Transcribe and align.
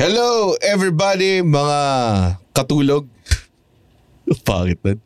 Hello 0.00 0.56
everybody 0.64 1.44
mga 1.44 1.80
katulog. 2.56 3.04
Pangit 4.48 4.80
na. 4.80 4.96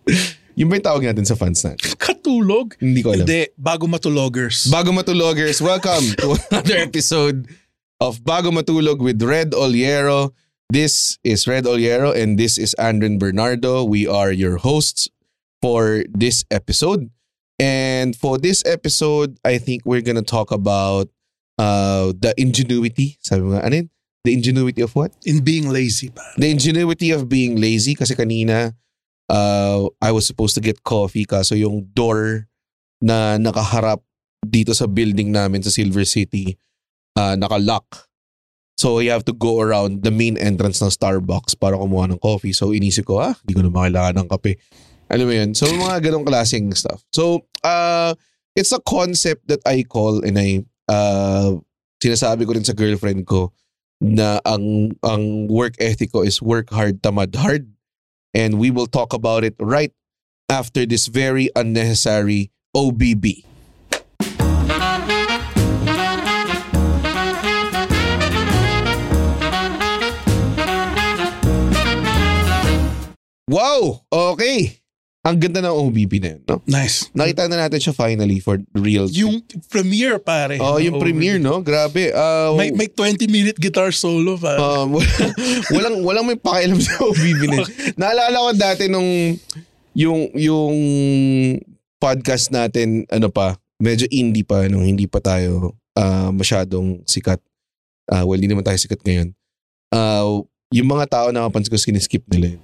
Yung 0.54 0.70
ba 0.70 0.78
yung 0.78 0.86
tawag 0.86 1.02
natin 1.10 1.26
sa 1.26 1.34
fans 1.34 1.66
natin? 1.66 1.98
Katulog? 1.98 2.78
Hindi 2.78 3.02
ko 3.02 3.10
alam. 3.10 3.26
Hindi, 3.26 3.50
bago 3.58 3.90
matulogers. 3.90 4.70
Bago 4.70 4.94
matulogers, 4.94 5.58
welcome 5.58 6.14
to 6.22 6.38
another 6.46 6.78
episode 6.78 7.50
of 7.98 8.22
Bago 8.22 8.54
Matulog 8.54 9.02
with 9.02 9.18
Red 9.18 9.50
Oliero. 9.50 10.30
This 10.70 11.18
is 11.26 11.50
Red 11.50 11.66
Oliero 11.66 12.14
and 12.14 12.38
this 12.38 12.54
is 12.54 12.70
Andren 12.78 13.18
Bernardo. 13.18 13.82
We 13.82 14.06
are 14.06 14.30
your 14.30 14.62
hosts 14.62 15.10
for 15.58 16.06
this 16.06 16.46
episode. 16.54 17.10
And 17.58 18.14
for 18.14 18.38
this 18.38 18.62
episode, 18.62 19.42
I 19.42 19.58
think 19.58 19.82
we're 19.82 20.06
gonna 20.06 20.22
talk 20.22 20.54
about 20.54 21.10
uh, 21.58 22.14
the 22.14 22.30
ingenuity. 22.38 23.18
Sabi 23.18 23.42
mo 23.42 23.58
nga, 23.58 23.66
ano 23.66 23.74
yun? 23.82 23.88
The 24.24 24.32
ingenuity 24.32 24.80
of 24.80 24.96
what? 24.96 25.12
In 25.28 25.44
being 25.44 25.68
lazy 25.68 26.08
pa. 26.08 26.24
the 26.40 26.48
ingenuity 26.48 27.12
of 27.12 27.28
being 27.28 27.60
lazy 27.60 27.92
kasi 27.92 28.16
kanina 28.16 28.72
uh, 29.28 29.84
I 30.00 30.10
was 30.12 30.24
supposed 30.26 30.56
to 30.56 30.64
get 30.64 30.80
coffee 30.82 31.28
kaso 31.28 31.54
yung 31.54 31.92
door 31.92 32.48
na 33.04 33.36
nakaharap 33.36 34.00
dito 34.44 34.72
sa 34.72 34.88
building 34.88 35.32
namin 35.32 35.60
sa 35.60 35.72
Silver 35.72 36.08
City 36.08 36.56
uh, 37.16 37.36
naka-lock. 37.36 38.08
So 38.74 38.98
you 38.98 39.14
have 39.14 39.24
to 39.30 39.36
go 39.36 39.62
around 39.62 40.02
the 40.02 40.10
main 40.10 40.34
entrance 40.36 40.82
ng 40.82 40.90
Starbucks 40.90 41.54
para 41.54 41.78
kumuha 41.78 42.10
ng 42.10 42.18
coffee. 42.18 42.50
So 42.50 42.74
inisip 42.74 43.06
ko, 43.06 43.22
ah, 43.22 43.36
hindi 43.44 43.54
ko 43.54 43.62
na 43.62 43.70
makailangan 43.70 44.24
ng 44.24 44.28
kape. 44.34 44.58
Alam 45.08 45.26
mo 45.30 45.34
yun? 45.36 45.50
So 45.54 45.70
mga 45.70 46.10
ganong 46.10 46.26
klaseng 46.26 46.74
stuff. 46.74 47.06
So 47.14 47.46
uh, 47.62 48.18
it's 48.58 48.74
a 48.74 48.82
concept 48.82 49.46
that 49.46 49.62
I 49.62 49.86
call 49.86 50.26
and 50.26 50.34
I 50.34 50.66
uh, 50.90 51.54
sinasabi 52.02 52.44
ko 52.44 52.58
rin 52.58 52.66
sa 52.66 52.74
girlfriend 52.74 53.24
ko 53.24 53.54
na 54.00 54.40
ang 54.44 54.96
ang 55.02 55.48
work 55.48 55.74
ethic 55.78 56.12
ko 56.12 56.22
is 56.22 56.42
work 56.42 56.70
hard 56.70 57.02
tamad 57.02 57.34
hard 57.34 57.70
and 58.34 58.58
we 58.58 58.70
will 58.70 58.90
talk 58.90 59.14
about 59.14 59.44
it 59.44 59.54
right 59.58 59.92
after 60.50 60.84
this 60.84 61.06
very 61.06 61.48
unnecessary 61.56 62.50
OBB. 62.76 63.44
Wow! 73.46 74.02
Okay. 74.10 74.83
Ang 75.24 75.40
ganda 75.40 75.64
ng 75.64 75.72
OBB 75.72 76.20
na 76.20 76.36
yun, 76.36 76.42
no? 76.44 76.60
Nice. 76.68 77.08
Nakita 77.16 77.48
na 77.48 77.64
natin 77.64 77.80
siya 77.80 77.96
finally 77.96 78.44
for 78.44 78.60
real. 78.76 79.08
Yung 79.08 79.40
premiere 79.72 80.20
pare. 80.20 80.60
Oh, 80.60 80.76
yung 80.76 81.00
premiere, 81.00 81.40
no? 81.40 81.64
Grabe. 81.64 82.12
Uh, 82.12 82.52
May, 82.60 82.68
may 82.76 82.92
20 82.92 83.24
minute 83.32 83.56
guitar 83.56 83.88
solo 83.88 84.36
pa. 84.36 84.52
Um, 84.60 85.00
walang 85.74 86.04
walang 86.04 86.28
may 86.28 86.36
pakialam 86.36 86.76
sa 86.76 87.00
OBB 87.00 87.40
na. 87.48 87.56
yun. 87.64 87.68
Naalala 88.00 88.36
ko 88.36 88.50
dati 88.52 88.84
nung 88.92 89.40
yung 89.96 90.28
yung 90.36 90.76
podcast 91.96 92.52
natin 92.52 93.08
ano 93.08 93.32
pa, 93.32 93.56
medyo 93.80 94.04
indie 94.12 94.44
pa 94.44 94.68
nung 94.68 94.84
hindi 94.84 95.08
pa 95.08 95.24
tayo 95.24 95.72
ah, 95.96 96.28
masyadong 96.36 97.00
sikat. 97.08 97.40
Ah, 98.12 98.28
well, 98.28 98.36
hindi 98.36 98.52
naman 98.52 98.66
tayo 98.68 98.76
sikat 98.76 99.00
ngayon. 99.00 99.32
Ah, 99.88 100.28
yung 100.68 100.88
mga 100.90 101.06
tao 101.08 101.26
na 101.32 101.48
kapansin 101.48 101.72
ko 101.72 101.80
skip 101.80 102.28
nila 102.28 102.58
yun. 102.58 102.63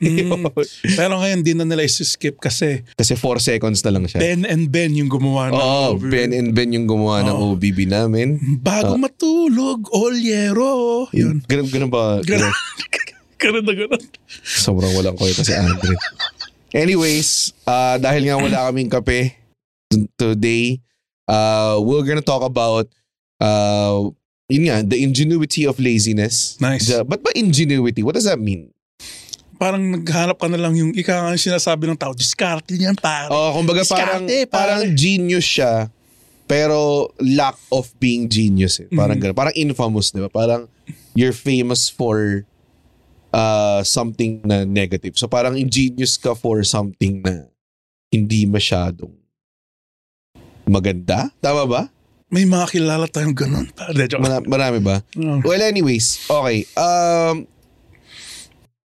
Mm. 0.00 0.48
Pero 0.98 1.20
ngayon 1.20 1.40
di 1.44 1.52
na 1.52 1.68
nila 1.68 1.84
isi-skip 1.84 2.40
kasi 2.40 2.82
Kasi 2.96 3.12
4 3.14 3.36
seconds 3.38 3.84
na 3.84 3.90
lang 3.92 4.04
siya. 4.08 4.18
Ben 4.20 4.48
and 4.48 4.72
Ben 4.72 4.96
yung 4.96 5.12
gumawa 5.12 5.52
ng 5.52 5.60
Oo, 5.60 5.86
overview. 5.96 6.12
Ben 6.16 6.30
and 6.32 6.50
Ben 6.56 6.72
yung 6.72 6.88
gumawa 6.88 7.20
ng 7.28 7.36
Oo. 7.36 7.52
OBB 7.54 7.84
namin. 7.84 8.40
Bago 8.64 8.96
matulog, 8.96 9.84
Oliero. 9.92 11.06
Yun. 11.12 11.44
Ganun, 11.44 11.68
ganun 11.68 11.90
ba? 11.92 12.24
Ganun. 12.24 12.50
Ganun 13.40 13.64
na 13.64 13.72
ganun. 13.72 14.04
Sobrang 14.44 14.92
walang 14.92 15.16
kwenta 15.16 15.40
si 15.40 15.56
Andre. 15.56 15.96
Anyways, 16.76 17.56
uh, 17.64 17.96
dahil 17.96 18.28
nga 18.28 18.36
wala 18.36 18.68
kaming 18.68 18.92
kape 18.92 19.32
today, 20.20 20.76
uh, 21.24 21.80
we're 21.80 22.04
gonna 22.04 22.20
talk 22.20 22.44
about 22.44 22.84
uh, 23.40 24.12
yun 24.50 24.68
nga, 24.68 24.84
the 24.84 25.00
ingenuity 25.00 25.64
of 25.64 25.80
laziness. 25.80 26.60
Nice. 26.60 26.90
The, 26.90 27.06
but 27.06 27.24
ba 27.24 27.32
ingenuity? 27.32 28.02
What 28.02 28.18
does 28.18 28.28
that 28.28 28.42
mean? 28.42 28.74
Parang 29.60 29.84
naghanap 29.84 30.40
ka 30.40 30.48
na 30.48 30.56
lang 30.56 30.72
yung 30.72 30.96
ika 30.96 31.20
nga 31.20 31.36
yung 31.36 31.44
sinasabi 31.52 31.84
ng 31.84 32.00
tao, 32.00 32.16
diskarte 32.16 32.72
niyan 32.72 32.96
pare. 32.96 33.28
Oh, 33.28 33.52
kumbaga 33.52 33.84
parang 33.84 34.24
pare. 34.24 34.48
parang 34.48 34.80
genius 34.96 35.44
siya 35.44 35.92
pero 36.48 37.06
lack 37.20 37.60
of 37.70 37.92
being 38.00 38.24
genius 38.26 38.80
eh. 38.80 38.88
Parang 38.90 39.20
Mhm. 39.20 39.22
ganun. 39.22 39.36
Parang 39.36 39.54
infamous, 39.54 40.10
di 40.10 40.18
ba? 40.18 40.26
Parang 40.26 40.64
you're 41.12 41.36
famous 41.36 41.86
for 41.86 42.42
uh, 43.30 43.84
something 43.86 44.42
na 44.42 44.66
negative. 44.66 45.14
So 45.14 45.28
parang 45.28 45.54
ingenious 45.54 46.16
ka 46.16 46.34
for 46.34 46.64
something 46.66 47.22
na 47.22 47.46
hindi 48.10 48.42
masyadong 48.42 49.14
maganda. 50.66 51.30
Tama 51.38 51.62
ba? 51.66 51.82
May 52.30 52.46
mga 52.46 52.66
kilala 52.70 53.06
tayong 53.06 53.34
ganun. 53.34 53.66
Pare. 53.70 54.06
Mara- 54.18 54.42
marami 54.42 54.78
ba? 54.78 55.02
Oh. 55.14 55.42
Well, 55.42 55.62
anyways, 55.62 56.26
okay. 56.26 56.62
Um, 56.74 57.46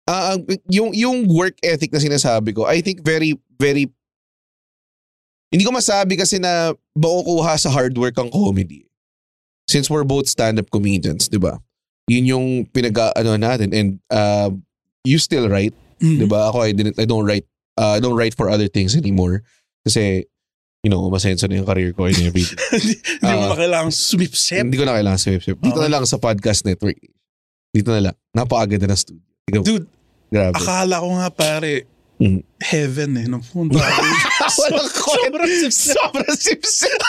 ang- 0.07 0.45
yung, 0.67 0.89
yung 0.93 1.17
work 1.27 1.57
ethic 1.61 1.91
na 1.91 1.99
sinasabi 1.99 2.53
ko, 2.53 2.65
I 2.65 2.81
think 2.81 3.01
very, 3.01 3.37
very, 3.57 3.89
hindi 5.51 5.63
ko 5.63 5.71
masabi 5.71 6.15
kasi 6.15 6.39
na 6.39 6.71
makukuha 6.95 7.59
sa 7.59 7.69
hard 7.69 7.93
work 7.97 8.15
ang 8.17 8.31
comedy. 8.31 8.87
Since 9.67 9.87
we're 9.87 10.07
both 10.07 10.27
stand-up 10.27 10.71
comedians, 10.71 11.27
di 11.27 11.37
ba? 11.37 11.59
Yun 12.07 12.25
yung 12.27 12.45
pinag 12.67 12.97
ano 13.15 13.35
natin. 13.35 13.71
And 13.71 13.89
uh, 14.09 14.51
you 15.03 15.19
still 15.19 15.47
write, 15.47 15.75
Mhm. 16.01 16.17
di 16.17 16.27
ba? 16.27 16.49
Ako, 16.49 16.65
I, 16.65 16.71
didn't, 16.73 16.97
I 16.99 17.05
don't 17.05 17.23
write, 17.23 17.45
uh, 17.77 17.93
I 17.95 17.99
don't 17.99 18.17
write 18.17 18.33
for 18.33 18.49
other 18.49 18.67
things 18.67 18.95
anymore. 18.97 19.43
Kasi, 19.85 20.25
you 20.81 20.89
know, 20.89 20.99
umasenso 21.03 21.45
na 21.47 21.61
yung 21.61 21.67
career 21.69 21.93
ko 21.93 22.09
and 22.09 22.17
everything. 22.19 22.57
Hindi 22.73 22.97
hindi 23.21 23.37
mo 23.37 23.47
na 23.53 23.59
kailangan 23.61 23.91
sumipsip. 23.93 24.61
Hindi 24.65 24.77
ko 24.81 24.85
na 24.89 24.97
kailangan 24.97 25.19
website. 25.21 25.59
Dito 25.61 25.77
Okay. 25.77 25.85
na 25.85 25.91
lang 25.93 26.03
sa 26.09 26.17
podcast 26.17 26.61
network. 26.65 26.97
Dito 27.71 27.89
na 27.93 28.01
lang. 28.11 28.15
Napakaganda 28.33 28.89
na 28.89 28.97
studio. 28.97 29.30
Ikaw, 29.49 29.61
Dude, 29.65 29.87
grabe. 30.29 30.53
akala 30.53 31.01
ko 31.01 31.07
nga 31.17 31.29
pare, 31.31 31.73
Mm. 32.21 32.37
heaven 32.61 33.17
eh. 33.17 33.25
Nung 33.25 33.41
punta 33.49 33.81
ako. 33.81 34.01
Walang 34.61 34.89
Sobrang 35.17 35.49
sipsip. 35.49 35.97
Sobrang 35.97 36.35
sipsip. 36.37 36.99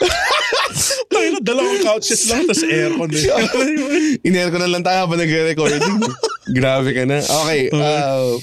Tayo 1.10 1.28
na 1.32 1.40
dalawang 1.40 1.80
couches 1.80 2.28
lang, 2.28 2.44
tapos 2.44 2.60
aircon 2.60 3.08
eh. 3.16 4.20
Iner 4.20 4.52
ko 4.52 4.60
na 4.60 4.68
lang 4.68 4.84
tayo 4.84 5.08
habang 5.08 5.16
nag-recording. 5.16 6.04
grabe 6.52 6.92
ka 6.92 7.08
na. 7.08 7.24
Okay. 7.24 7.72
Uh, 7.72 8.36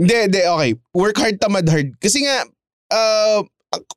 hindi, 0.00 0.14
hindi. 0.16 0.40
Okay. 0.40 0.70
Work 0.96 1.16
hard, 1.20 1.36
tamad 1.36 1.68
hard. 1.68 1.92
Kasi 2.00 2.24
nga, 2.24 2.48
uh, 2.88 3.44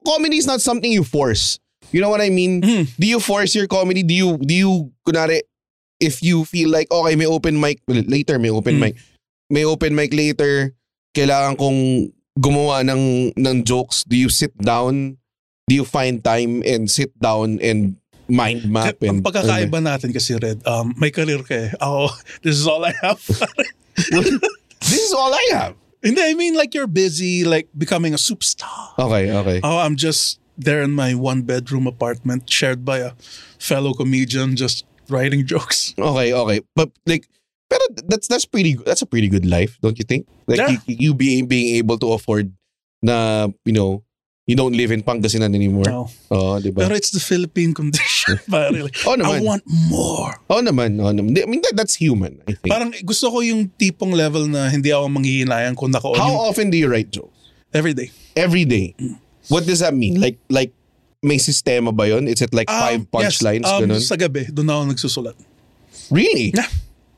comedy 0.04 0.36
is 0.36 0.48
not 0.50 0.60
something 0.60 0.92
you 0.92 1.08
force. 1.08 1.64
You 1.96 2.04
know 2.04 2.12
what 2.12 2.20
I 2.20 2.28
mean? 2.28 2.60
Mm. 2.60 2.92
Do 3.00 3.08
you 3.08 3.24
force 3.24 3.56
your 3.56 3.72
comedy? 3.72 4.04
Do 4.04 4.12
you, 4.12 4.36
do 4.36 4.52
you, 4.54 4.72
kunwari, 5.08 5.48
if 6.00 6.22
you 6.22 6.46
feel 6.46 6.70
like, 6.70 6.92
okay, 6.92 7.16
may 7.16 7.26
open 7.26 7.60
mic, 7.60 7.82
well, 7.88 8.04
later 8.08 8.40
may 8.40 8.50
open 8.50 8.76
Mm. 8.76 8.80
mic, 8.80 8.96
may 9.50 9.64
open 9.66 9.96
mic 9.96 10.14
later, 10.14 10.74
kailangan 11.16 11.56
kong 11.58 12.12
gumawa 12.40 12.84
ng, 12.84 13.32
ng 13.36 13.58
jokes, 13.64 14.04
do 14.04 14.16
you 14.18 14.28
sit 14.28 14.52
down, 14.60 15.18
do 15.68 15.74
you 15.76 15.86
find 15.86 16.24
time 16.24 16.62
and 16.68 16.92
sit 16.92 17.16
down 17.20 17.60
and 17.64 17.96
mind 18.28 18.68
map? 18.68 19.00
Ang 19.02 19.22
and, 19.22 19.24
pagkakaiba 19.24 19.80
natin 19.80 20.12
kasi 20.12 20.36
Red, 20.36 20.60
um, 20.68 20.92
may 21.00 21.12
career 21.12 21.40
ka 21.44 21.56
eh. 21.56 21.72
Ako, 21.80 22.12
this 22.44 22.60
is 22.60 22.68
all 22.68 22.84
I 22.84 22.94
have. 23.02 23.22
This 24.86 25.02
is 25.02 25.14
all 25.18 25.34
I 25.34 25.46
have. 25.58 25.74
Hindi, 26.04 26.22
I 26.22 26.36
mean 26.38 26.54
like 26.54 26.76
you're 26.78 26.86
busy 26.86 27.42
like 27.44 27.66
becoming 27.74 28.14
a 28.14 28.22
superstar. 28.22 28.94
Okay, 29.00 29.32
okay. 29.34 29.58
Oh, 29.64 29.80
I'm 29.82 29.96
just 29.96 30.38
there 30.58 30.84
in 30.86 30.92
my 30.94 31.16
one 31.18 31.42
bedroom 31.42 31.88
apartment 31.88 32.46
shared 32.46 32.86
by 32.86 33.00
a 33.02 33.18
fellow 33.58 33.94
comedian 33.98 34.54
just 34.56 34.86
writing 35.10 35.46
jokes. 35.46 35.94
Okay, 36.00 36.34
okay. 36.34 36.60
But 36.76 36.90
like, 37.06 37.28
pero 37.70 37.82
that's 38.08 38.28
that's 38.28 38.46
pretty. 38.46 38.76
That's 38.78 39.02
a 39.02 39.10
pretty 39.10 39.28
good 39.28 39.46
life, 39.46 39.78
don't 39.82 39.98
you 39.98 40.06
think? 40.06 40.28
Like 40.48 40.60
Yeah. 40.62 40.78
you, 40.86 41.12
you 41.12 41.12
being 41.14 41.46
being 41.50 41.76
able 41.82 41.98
to 42.00 42.14
afford 42.14 42.54
na 43.02 43.48
you 43.66 43.74
know 43.74 44.06
You 44.46 44.54
don't 44.54 44.78
live 44.78 44.94
in 44.94 45.02
Pangasinan 45.02 45.58
anymore. 45.58 45.90
No. 45.90 46.06
Oo, 46.30 46.62
di 46.62 46.70
ba? 46.70 46.86
Pero 46.86 46.94
it's 46.94 47.10
the 47.10 47.18
Philippine 47.18 47.74
condition. 47.74 48.38
pare. 48.46 48.70
Like, 48.86 48.94
I 49.02 49.18
naman. 49.18 49.42
want 49.42 49.66
more. 49.90 50.38
Oo 50.54 50.62
naman, 50.62 51.02
oo 51.02 51.10
naman. 51.10 51.34
I 51.34 51.50
mean, 51.50 51.66
that, 51.66 51.74
that's 51.74 51.98
human, 51.98 52.38
I 52.46 52.54
think. 52.54 52.70
Parang 52.70 52.94
gusto 53.02 53.34
ko 53.34 53.42
yung 53.42 53.74
tipong 53.82 54.14
level 54.14 54.46
na 54.46 54.70
hindi 54.70 54.94
ako 54.94 55.10
manghihinayang 55.10 55.74
kung 55.74 55.90
naka-on 55.90 56.22
How 56.22 56.30
yung 56.30 56.46
often 56.46 56.70
do 56.70 56.78
you 56.78 56.86
write 56.86 57.10
jokes? 57.10 57.34
every 57.74 57.98
day. 57.98 58.14
Every 58.38 58.70
day. 58.70 58.94
What 59.50 59.66
does 59.66 59.82
that 59.82 59.98
mean? 59.98 60.22
Like, 60.22 60.38
like, 60.54 60.70
may 61.26 61.42
sistema 61.42 61.90
ba 61.90 62.06
yun? 62.06 62.30
Is 62.30 62.40
it 62.40 62.54
like 62.54 62.70
five 62.70 63.02
Um, 63.02 63.10
punchlines? 63.10 63.66
Yes, 63.66 63.74
um, 63.74 63.82
ganun? 63.82 64.00
sa 64.00 64.14
gabi, 64.16 64.46
doon 64.48 64.70
ako 64.70 64.82
nagsusulat. 64.88 65.36
Really? 66.08 66.54
Yeah. 66.54 66.70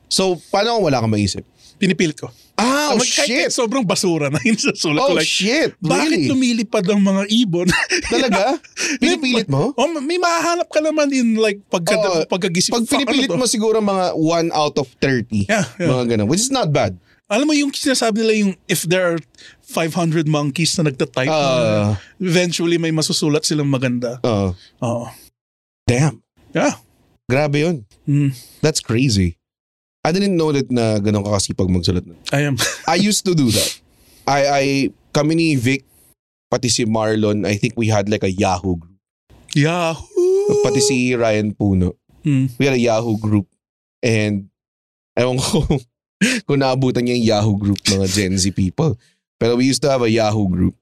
So, 0.08 0.40
paano 0.48 0.80
kung 0.80 0.88
wala 0.88 0.98
kang 0.98 1.12
maisip? 1.12 1.44
Pinipilit 1.76 2.16
ko. 2.16 2.32
Ah, 2.58 2.90
oh, 2.90 2.98
Mag- 2.98 3.06
kahit 3.06 3.46
shit. 3.46 3.54
sobrang 3.54 3.86
basura 3.86 4.32
na 4.32 4.40
yung 4.48 4.58
susulat 4.58 4.98
ko. 4.98 5.12
Oh, 5.12 5.14
Like, 5.14 5.28
shit. 5.28 5.76
bakit 5.78 6.10
Really? 6.10 6.26
lumilipad 6.26 6.82
ang 6.88 6.98
mga 6.98 7.22
ibon? 7.30 7.68
Talaga? 8.10 8.58
Pinipilit 8.98 9.46
mo? 9.46 9.70
oh, 9.76 9.86
may 10.00 10.18
mahahanap 10.18 10.66
ka 10.66 10.80
naman 10.80 11.06
in 11.12 11.36
like 11.36 11.60
pagka, 11.68 11.94
Oo. 11.94 12.26
pagkagising. 12.26 12.74
Pag 12.74 12.82
ano 12.82 12.90
pinipilit 12.90 13.30
to? 13.30 13.38
mo 13.38 13.46
siguro 13.46 13.78
mga 13.78 14.16
1 14.16 14.50
out 14.50 14.74
of 14.74 14.88
30. 14.98 15.46
Yeah, 15.46 15.68
yeah. 15.78 15.86
Mga 15.86 16.02
ganun. 16.16 16.26
Which 16.26 16.42
is 16.42 16.50
not 16.50 16.72
bad. 16.72 16.98
Alam 17.28 17.46
mo 17.46 17.54
yung 17.54 17.70
sinasabi 17.70 18.24
nila 18.24 18.34
yung 18.34 18.52
if 18.66 18.88
there 18.88 19.14
are 19.14 19.20
500 19.68 20.24
monkeys 20.24 20.72
na 20.80 20.88
nagtatype 20.88 21.28
Ah. 21.28 21.36
na 21.36 21.52
eventually 22.18 22.80
may 22.80 22.88
masusulat 22.88 23.44
silang 23.44 23.68
maganda. 23.68 24.16
Uh, 24.24 24.56
Oo. 24.80 25.06
damn. 25.84 26.24
Yeah. 26.56 26.80
Grabe 27.28 27.60
yun. 27.60 27.84
Mm, 28.08 28.32
That's 28.64 28.80
crazy. 28.80 29.36
I 30.00 30.16
didn't 30.16 30.40
know 30.40 30.48
that 30.50 30.72
na 30.72 30.96
ganun 30.96 31.20
ka 31.20 31.36
kasipag 31.36 31.68
magsulat. 31.68 32.08
nun. 32.08 32.16
I 32.32 32.48
am. 32.48 32.56
I 32.88 32.96
used 32.96 33.28
to 33.28 33.36
do 33.36 33.52
that. 33.52 33.70
I, 34.24 34.40
I, 34.48 34.64
kami 35.12 35.36
ni 35.36 35.48
Vic, 35.56 35.84
pati 36.48 36.72
si 36.72 36.88
Marlon, 36.88 37.44
I 37.44 37.60
think 37.60 37.76
we 37.76 37.92
had 37.92 38.08
like 38.08 38.24
a 38.24 38.32
Yahoo 38.32 38.80
group. 38.80 38.96
Yahoo! 39.52 40.64
Pati 40.64 40.80
si 40.80 41.12
Ryan 41.12 41.52
Puno. 41.52 41.92
Mm. 42.24 42.48
We 42.56 42.64
had 42.64 42.76
a 42.76 42.80
Yahoo 42.80 43.20
group. 43.20 43.48
And, 44.00 44.48
ewan 45.12 45.36
ko 45.36 45.64
kung 46.48 46.60
naabutan 46.60 47.04
niya 47.04 47.16
yung 47.20 47.28
Yahoo 47.28 47.56
group 47.60 47.80
mga 47.84 48.06
Gen 48.08 48.34
Z 48.40 48.48
people. 48.56 48.96
Pero 49.38 49.56
we 49.56 49.64
used 49.64 49.82
to 49.82 49.90
have 49.90 50.02
a 50.02 50.10
Yahoo 50.10 50.48
group. 50.50 50.74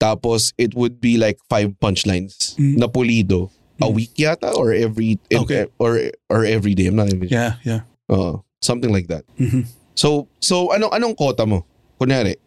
Tapos, 0.00 0.52
it 0.58 0.74
would 0.74 1.00
be 1.00 1.16
like 1.16 1.38
five 1.48 1.72
punchlines 1.80 2.56
Mm. 2.56 2.76
na 2.80 2.86
pulido. 2.88 3.50
A 3.80 3.86
Mm. 3.90 3.94
week 3.94 4.14
yata 4.16 4.54
or 4.54 4.72
every 4.72 5.18
Okay. 5.28 5.66
or 5.78 5.98
or 6.30 6.44
every 6.44 6.74
day. 6.74 6.86
I'm 6.86 6.96
not 6.96 7.10
even. 7.10 7.26
Yeah, 7.28 7.58
yeah. 7.66 7.82
Uh, 8.08 8.38
something 8.62 8.92
like 8.92 9.08
that. 9.10 9.24
Mhm. 9.38 9.66
So 9.94 10.28
so 10.38 10.70
anong 10.70 10.94
anong 10.94 11.14
quota 11.18 11.42
mo? 11.46 11.66
Kunyari, 11.98 12.38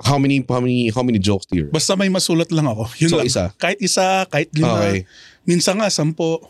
how 0.00 0.16
many 0.16 0.40
how 0.48 0.60
many 0.60 0.88
how 0.88 1.02
many 1.04 1.20
jokes 1.20 1.44
do 1.46 1.56
you 1.60 1.64
write? 1.68 1.76
Basta 1.76 1.96
may 2.00 2.08
masulat 2.08 2.48
lang 2.52 2.64
ako. 2.64 2.88
Yun 3.00 3.10
So, 3.12 3.16
lang. 3.20 3.26
isa? 3.28 3.44
Kahit 3.60 3.78
isa, 3.84 4.24
kahit 4.28 4.48
lima. 4.56 4.72
Okay. 4.80 5.04
Minsan 5.44 5.76
nga, 5.84 5.92
sampo. 5.92 6.40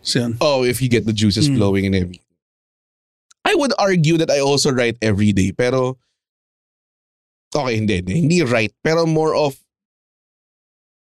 So 0.00 0.20
yan. 0.24 0.40
Oh, 0.40 0.64
if 0.64 0.80
you 0.80 0.88
get 0.88 1.04
the 1.04 1.12
juices 1.12 1.48
Mm. 1.50 1.56
flowing 1.60 1.84
and 1.84 1.94
everything. 1.96 2.24
I 3.44 3.52
would 3.54 3.72
argue 3.78 4.16
that 4.18 4.30
I 4.32 4.40
also 4.40 4.72
write 4.72 4.96
every 5.04 5.30
day, 5.36 5.52
pero 5.52 5.98
okay, 7.54 7.74
hindi, 7.76 7.94
hindi, 8.02 8.14
hindi 8.20 8.38
right, 8.42 8.72
pero 8.82 9.06
more 9.06 9.34
of 9.34 9.56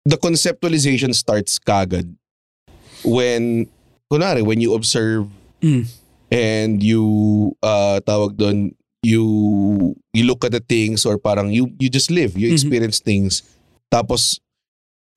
the 0.04 0.16
conceptualization 0.16 1.12
starts 1.12 1.58
kagad 1.58 2.08
when 3.04 3.68
kunwari 4.08 4.42
when 4.42 4.60
you 4.60 4.72
observe 4.74 5.28
Mm. 5.58 5.84
and 6.30 6.82
you 6.86 7.02
uh 7.66 7.98
tawag 8.06 8.38
doon 8.38 8.70
you 9.02 9.26
you 10.14 10.22
look 10.22 10.46
at 10.46 10.54
the 10.54 10.62
things 10.62 11.02
or 11.02 11.18
parang 11.18 11.50
you 11.50 11.74
you 11.82 11.90
just 11.90 12.14
live 12.14 12.38
you 12.38 12.46
Mhm. 12.48 12.54
experience 12.54 13.02
things 13.02 13.42
tapos 13.90 14.38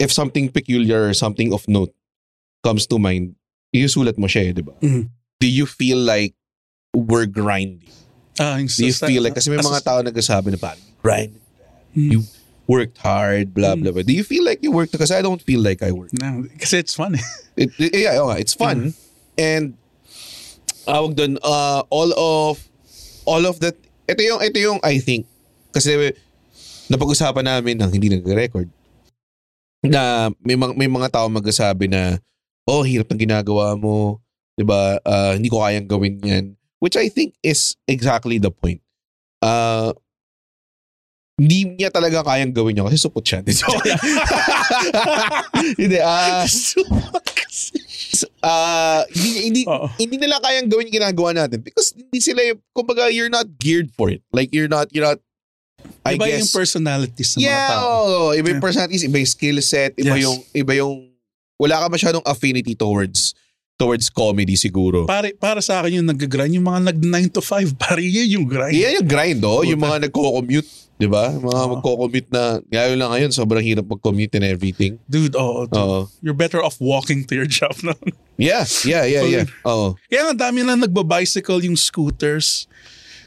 if 0.01 0.09
something 0.09 0.50
peculiar 0.50 1.07
or 1.07 1.13
something 1.13 1.53
of 1.53 1.62
note 1.69 1.94
comes 2.65 2.89
to 2.89 2.97
mind 2.97 3.38
isusulat 3.69 4.18
mo 4.18 4.25
siya 4.25 4.50
eh, 4.50 4.53
di 4.57 4.65
ba 4.65 4.73
Mhm. 4.81 5.07
do 5.38 5.47
you 5.47 5.69
feel 5.69 6.01
like 6.01 6.33
we're 6.91 7.29
grinding 7.29 7.85
Ah, 8.41 8.57
do 8.57 8.81
you 8.81 8.95
feel 8.97 9.21
like 9.21 9.38
kasi 9.38 9.53
may 9.53 9.62
mga 9.62 9.85
tao 9.85 10.01
nagsasabi 10.01 10.51
na 10.51 10.59
parang 10.59 10.81
grind 11.01 11.38
Mm. 11.92 12.07
you 12.07 12.19
worked 12.71 12.95
hard 13.03 13.51
blah 13.51 13.75
blah 13.75 13.92
blah. 13.92 14.00
Do 14.00 14.15
you 14.15 14.24
feel 14.24 14.48
like 14.48 14.63
you 14.63 14.71
worked? 14.71 14.95
Because 14.95 15.12
I 15.12 15.19
don't 15.19 15.44
feel 15.44 15.59
like 15.59 15.83
I 15.83 15.92
worked. 15.92 16.15
No, 16.15 16.48
kasi 16.56 16.80
it's 16.80 16.95
fun 16.95 17.19
it, 17.59 17.68
it- 17.75 17.92
yeah, 17.92 18.15
nga, 18.15 18.39
it's 18.39 18.56
fun. 18.56 18.95
And 19.36 19.75
awag 20.88 21.19
doon, 21.19 21.36
uh, 21.44 21.83
all 21.92 22.15
of 22.15 22.63
all 23.27 23.44
of 23.44 23.59
that 23.59 23.75
ito 24.07 24.21
yung 24.24 24.39
ito 24.39 24.56
yung 24.56 24.80
I 24.88 25.03
think. 25.03 25.27
Kasi 25.75 26.15
napag-usapan 26.88 27.44
namin 27.47 27.75
ng 27.80 27.92
hindi 27.92 28.07
nagre-record. 28.07 28.68
Na 29.83 30.31
may 30.39 30.56
mga 30.56 30.74
may 30.80 30.88
mga 30.88 31.12
tao 31.12 31.27
magsasabi 31.27 31.92
na 31.92 32.24
oh 32.63 32.88
hirap 32.88 33.12
ng 33.12 33.19
ginagawa 33.19 33.75
mo. 33.75 34.24
'di 34.56 34.63
ba? 34.63 34.95
Ah, 35.04 35.33
hindi 35.36 35.51
ko 35.51 35.59
kayang 35.59 35.92
gawin 35.92 36.24
'yan. 36.24 36.45
Which 36.80 36.95
I 36.95 37.12
think 37.12 37.36
is 37.44 37.75
exactly 37.83 38.39
the 38.39 38.51
point. 38.51 38.80
Uh 39.44 39.92
hindi 41.41 41.73
niya 41.73 41.89
talaga 41.89 42.21
kayang 42.21 42.53
gawin 42.53 42.77
yun 42.77 42.85
kasi 42.85 43.01
supot 43.01 43.25
siya. 43.25 43.41
Hindi, 45.81 45.97
ah, 45.97 46.45
ah, 48.45 49.01
hindi, 49.09 49.29
hindi, 49.49 49.61
hindi 49.97 50.15
nila 50.21 50.38
kayang 50.38 50.69
gawin 50.69 50.89
yung 50.89 50.97
ginagawa 51.01 51.33
natin 51.33 51.65
because 51.65 51.97
hindi 51.97 52.21
sila, 52.21 52.45
yung- 52.45 52.61
kumbaga, 52.73 53.09
you're 53.09 53.29
not 53.31 53.49
geared 53.57 53.89
for 53.93 54.09
it. 54.13 54.21
Like, 54.29 54.53
you're 54.53 54.69
not, 54.69 54.93
you're 54.93 55.05
not, 55.05 55.17
I 56.05 56.13
iba 56.13 56.29
guess. 56.29 56.45
yung 56.45 56.53
personalities 56.53 57.33
ng 57.33 57.41
mga 57.41 57.49
yeah, 57.49 57.69
tao. 57.73 57.89
oo. 57.89 58.37
iba 58.37 58.53
yung 58.53 58.61
personalities, 58.61 59.01
iba 59.01 59.17
yung 59.17 59.31
skill 59.33 59.57
set, 59.65 59.97
iba 59.97 60.13
Yes. 60.17 60.25
yung, 60.29 60.37
iba 60.53 60.73
yung, 60.77 60.94
wala 61.57 61.81
ka 61.81 61.87
masyadong 61.89 62.25
affinity 62.25 62.77
towards, 62.77 63.33
towards 63.81 64.13
comedy 64.13 64.54
siguro. 64.54 65.10
Pare, 65.10 65.33
para 65.33 65.57
sa 65.57 65.81
akin 65.81 65.98
yung 66.01 66.07
nag-grind, 66.13 66.54
yung 66.54 66.69
mga 66.69 66.94
nag 66.94 66.98
9 67.01 67.33
to 67.33 67.42
5, 67.42 67.74
pare 67.81 68.06
yun 68.06 68.30
yung 68.38 68.45
grind. 68.45 68.78
Yan 68.78 69.01
yung 69.01 69.10
grind, 69.10 69.42
oh. 69.42 69.66
Yung 69.66 69.81
mga 69.81 70.06
nagko-commute, 70.06 70.69
di 71.01 71.10
ba? 71.10 71.33
Mga 71.33 71.62
Oo. 71.66 71.69
magko-commute 71.74 72.30
na, 72.30 72.62
ngayon 72.69 72.98
lang 73.01 73.10
ngayon, 73.10 73.31
sobrang 73.33 73.66
hirap 73.66 73.89
mag-commute 73.89 74.38
and 74.38 74.45
everything. 74.45 75.01
Dude, 75.10 75.33
oo. 75.33 75.66
dude. 75.66 75.81
Oo. 75.81 76.06
You're 76.22 76.38
better 76.38 76.62
off 76.62 76.78
walking 76.78 77.25
to 77.25 77.33
your 77.33 77.50
job 77.50 77.74
na. 77.88 77.98
Yeah, 78.38 78.69
yeah, 78.86 79.10
yeah, 79.10 79.25
yeah. 79.25 79.45
Oo. 79.66 79.98
Kaya 80.06 80.30
nga 80.30 80.50
dami 80.50 80.62
na 80.62 80.78
nagbabicycle 80.78 81.66
yung 81.66 81.78
scooters. 81.78 82.69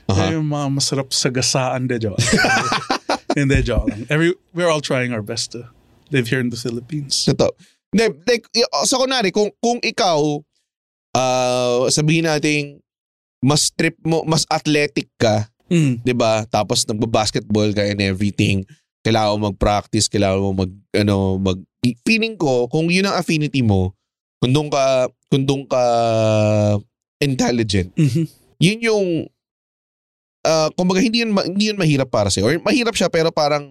Kaya 0.07 0.39
yung 0.39 0.47
mga 0.47 0.67
masarap 0.71 1.11
sa 1.11 1.35
gasaan. 1.35 1.91
Hindi, 1.91 2.07
joke. 2.07 2.23
Hindi, 3.39 3.59
joke 3.67 3.91
lang. 3.91 4.07
Every, 4.07 4.39
we're 4.55 4.71
all 4.71 4.85
trying 4.85 5.11
our 5.11 5.25
best 5.25 5.51
to 5.59 5.67
live 6.15 6.31
here 6.31 6.39
in 6.39 6.55
the 6.55 6.61
Philippines. 6.61 7.27
Ito. 7.27 7.51
Hindi, 7.95 8.11
like, 8.27 8.45
y- 8.51 8.67
so 8.83 8.99
kunwari, 8.99 9.31
kung, 9.31 9.55
kung 9.63 9.79
ikaw, 9.79 10.43
ah 11.15 11.87
sabihin 11.89 12.27
natin, 12.27 12.83
mas 13.39 13.71
trip 13.71 13.95
mo, 14.03 14.27
mas 14.27 14.43
athletic 14.51 15.07
ka, 15.15 15.47
Mm. 15.65 16.03
'di 16.03 16.13
ba? 16.13 16.43
Tapos 16.45 16.83
nagba-basketball 16.85 17.71
ka 17.71 17.87
and 17.87 18.03
everything. 18.03 18.67
Kailangan 19.01 19.31
mo 19.33 19.49
mag-practice, 19.49 20.09
kailangan 20.09 20.43
mo 20.43 20.51
mag 20.53 20.73
ano, 20.93 21.39
mag 21.39 21.57
feeling 22.03 22.35
ko 22.35 22.67
kung 22.67 22.91
yun 22.91 23.07
ang 23.07 23.15
affinity 23.15 23.63
mo, 23.63 23.95
kung 24.41 24.51
doon 24.51 24.69
ka 24.69 25.07
kung 25.31 25.45
doon 25.45 25.63
ka 25.65 25.83
intelligent, 27.19 27.95
Mhm. 27.95 28.25
yun 28.59 28.79
yung 28.83 29.07
uh, 30.43 30.69
kumbaga 30.75 31.01
hindi 31.01 31.23
yun, 31.23 31.33
hindi 31.33 31.73
yun 31.73 31.79
mahirap 31.79 32.11
para 32.11 32.29
sa'yo. 32.29 32.49
Or 32.49 32.57
mahirap 32.61 32.93
siya 32.93 33.09
pero 33.09 33.33
parang 33.33 33.69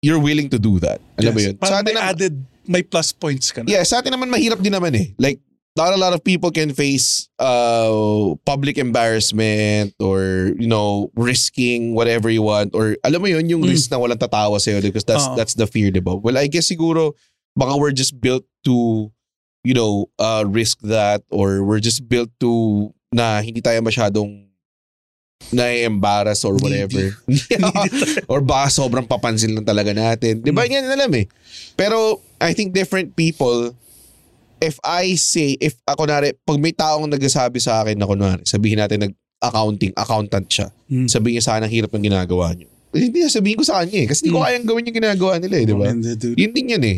you're 0.00 0.22
willing 0.22 0.48
to 0.48 0.56
do 0.56 0.78
that. 0.78 1.02
Alam 1.18 1.32
mo 1.34 1.40
Yes. 1.42 1.46
yun? 1.50 1.54
Parang 1.58 1.72
Sa 1.74 1.80
atin 1.82 1.94
may 1.94 2.04
added, 2.04 2.34
may 2.68 2.84
plus 2.84 3.10
points 3.10 3.50
ka 3.50 3.64
na. 3.64 3.72
Yeah, 3.72 3.82
sa 3.82 3.98
atin 4.04 4.12
naman 4.12 4.28
mahirap 4.28 4.60
din 4.60 4.76
naman 4.76 4.92
eh. 4.94 5.16
Like, 5.16 5.40
not 5.76 5.94
a 5.94 6.00
lot 6.00 6.12
of 6.12 6.22
people 6.26 6.50
can 6.50 6.74
face 6.74 7.30
uh, 7.38 8.34
public 8.42 8.78
embarrassment 8.78 9.94
or, 10.02 10.52
you 10.58 10.66
know, 10.66 11.08
risking 11.14 11.94
whatever 11.94 12.28
you 12.28 12.42
want. 12.42 12.74
Or, 12.74 12.98
alam 13.06 13.22
mo 13.22 13.30
yun, 13.30 13.46
yung 13.46 13.62
Mm. 13.62 13.70
risk 13.70 13.90
na 13.90 13.98
walang 14.02 14.18
tatawa 14.18 14.58
sa'yo 14.58 14.82
because 14.82 15.06
that's, 15.06 15.26
Oo. 15.30 15.36
that's 15.38 15.54
the 15.54 15.70
fear, 15.70 15.94
di 15.94 16.02
ba? 16.02 16.18
Well, 16.18 16.36
I 16.36 16.50
guess 16.50 16.66
siguro, 16.66 17.14
baka 17.54 17.78
we're 17.78 17.94
just 17.94 18.18
built 18.18 18.42
to, 18.66 19.08
you 19.62 19.74
know, 19.74 20.10
uh, 20.18 20.42
risk 20.46 20.82
that 20.82 21.22
or 21.30 21.62
we're 21.62 21.80
just 21.82 22.08
built 22.10 22.30
to 22.42 22.90
na 23.14 23.38
hindi 23.40 23.62
tayo 23.62 23.78
masyadong 23.80 24.47
na-embarrass 25.52 26.44
or 26.44 26.56
whatever. 26.60 27.14
or 28.32 28.40
baka 28.44 28.68
sobrang 28.68 29.06
papansin 29.08 29.56
lang 29.56 29.64
talaga 29.64 29.94
natin. 29.96 30.44
Di 30.44 30.52
ba? 30.52 30.66
Mm. 30.66 30.72
Yan 30.72 30.86
alam 30.92 31.10
eh. 31.16 31.26
Pero 31.72 32.20
I 32.36 32.52
think 32.52 32.76
different 32.76 33.16
people, 33.16 33.72
if 34.60 34.76
I 34.84 35.16
say, 35.16 35.56
if 35.58 35.78
ako 35.88 36.04
nari, 36.04 36.36
pag 36.36 36.58
may 36.60 36.74
taong 36.74 37.08
nagsasabi 37.08 37.58
sa 37.58 37.80
akin 37.80 37.96
na 37.96 38.06
kunwari, 38.06 38.44
sabihin 38.44 38.82
natin 38.82 39.08
nag-accounting, 39.10 39.94
accountant 39.96 40.48
siya, 40.50 40.68
Mm. 40.88 41.08
sabihin 41.08 41.34
niya 41.40 41.44
sa 41.44 41.52
akin 41.56 41.64
ang 41.68 41.72
hirap 41.72 41.90
ng 41.92 42.04
ginagawa 42.04 42.52
niyo. 42.52 42.68
Eh, 42.96 43.04
Hindi 43.04 43.20
na 43.20 43.28
sabihin 43.28 43.60
ko 43.60 43.64
sa 43.64 43.84
kanya 43.84 44.04
eh. 44.04 44.06
Kasi 44.08 44.24
hindi 44.24 44.32
ko 44.32 44.40
Mm. 44.40 44.46
kayang 44.48 44.66
gawin 44.68 44.86
yung 44.88 44.98
ginagawa 45.00 45.32
nila 45.36 45.54
eh, 45.60 45.64
di 45.64 45.74
ba? 45.76 45.86
Hindi, 45.92 46.10
dude. 46.16 46.36
Yun 46.36 46.52
din 46.52 46.72
yan 46.76 46.84
eh. 46.84 46.96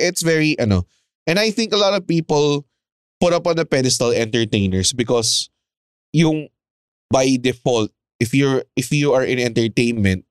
It's 0.00 0.24
very, 0.24 0.56
ano, 0.56 0.84
and 1.24 1.36
I 1.36 1.48
think 1.48 1.72
a 1.72 1.80
lot 1.80 1.92
of 1.92 2.04
people 2.04 2.64
put 3.16 3.32
up 3.32 3.44
on 3.44 3.56
a 3.56 3.64
pedestal 3.64 4.12
entertainers 4.12 4.92
because 4.92 5.48
yung 6.12 6.48
by 7.10 7.36
default, 7.40 7.90
if 8.20 8.34
you're, 8.34 8.64
if 8.76 8.92
you 8.92 9.12
are 9.12 9.24
in 9.24 9.38
entertainment, 9.38 10.24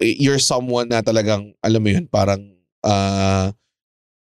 eh, 0.00 0.14
you're 0.18 0.38
someone 0.42 0.88
na 0.88 1.00
talagang, 1.02 1.54
alam 1.64 1.82
mo 1.82 1.88
yun, 1.90 2.06
parang 2.06 2.52
uh, 2.84 3.52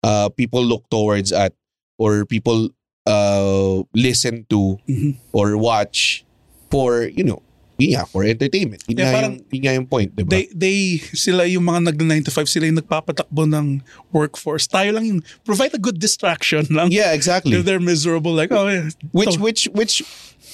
uh, 0.03 0.29
people 0.35 0.63
look 0.63 0.89
towards 0.89 1.31
at 1.31 1.53
or 1.97 2.25
people 2.25 2.69
uh, 3.05 3.83
listen 3.93 4.45
to 4.49 4.79
Mhm. 4.87 5.19
or 5.33 5.57
watch 5.57 6.23
for, 6.71 7.03
you 7.03 7.23
know, 7.23 7.41
yun 7.83 7.99
nga, 7.99 8.07
for 8.07 8.23
entertainment. 8.23 8.79
Yun, 8.87 8.95
Yeah, 8.95 9.11
nga, 9.11 9.15
parang 9.19 9.33
yung, 9.35 9.51
yun 9.51 9.61
nga 9.67 9.73
yung 9.75 9.87
point, 9.87 10.09
di 10.15 10.23
ba? 10.23 10.31
They, 10.31 10.45
they, 10.55 10.77
sila 11.11 11.43
yung 11.43 11.67
mga 11.67 11.91
nag 11.91 11.97
9 11.99 12.27
to 12.27 12.31
5, 12.31 12.47
sila 12.47 12.65
yung 12.71 12.79
nagpapatakbo 12.79 13.43
ng 13.43 13.83
workforce. 14.15 14.65
Tayo 14.65 14.95
lang 14.95 15.05
yung 15.05 15.19
provide 15.43 15.75
a 15.75 15.81
good 15.81 15.99
distraction 15.99 16.63
lang. 16.71 16.87
yeah, 16.89 17.11
exactly. 17.11 17.59
If 17.59 17.67
they're 17.67 17.83
miserable, 17.83 18.31
like, 18.31 18.55
oh, 18.55 18.71
yeah. 18.71 18.87
Which 19.11 19.35
to- 19.35 19.43
which 19.43 19.67
which 19.75 20.01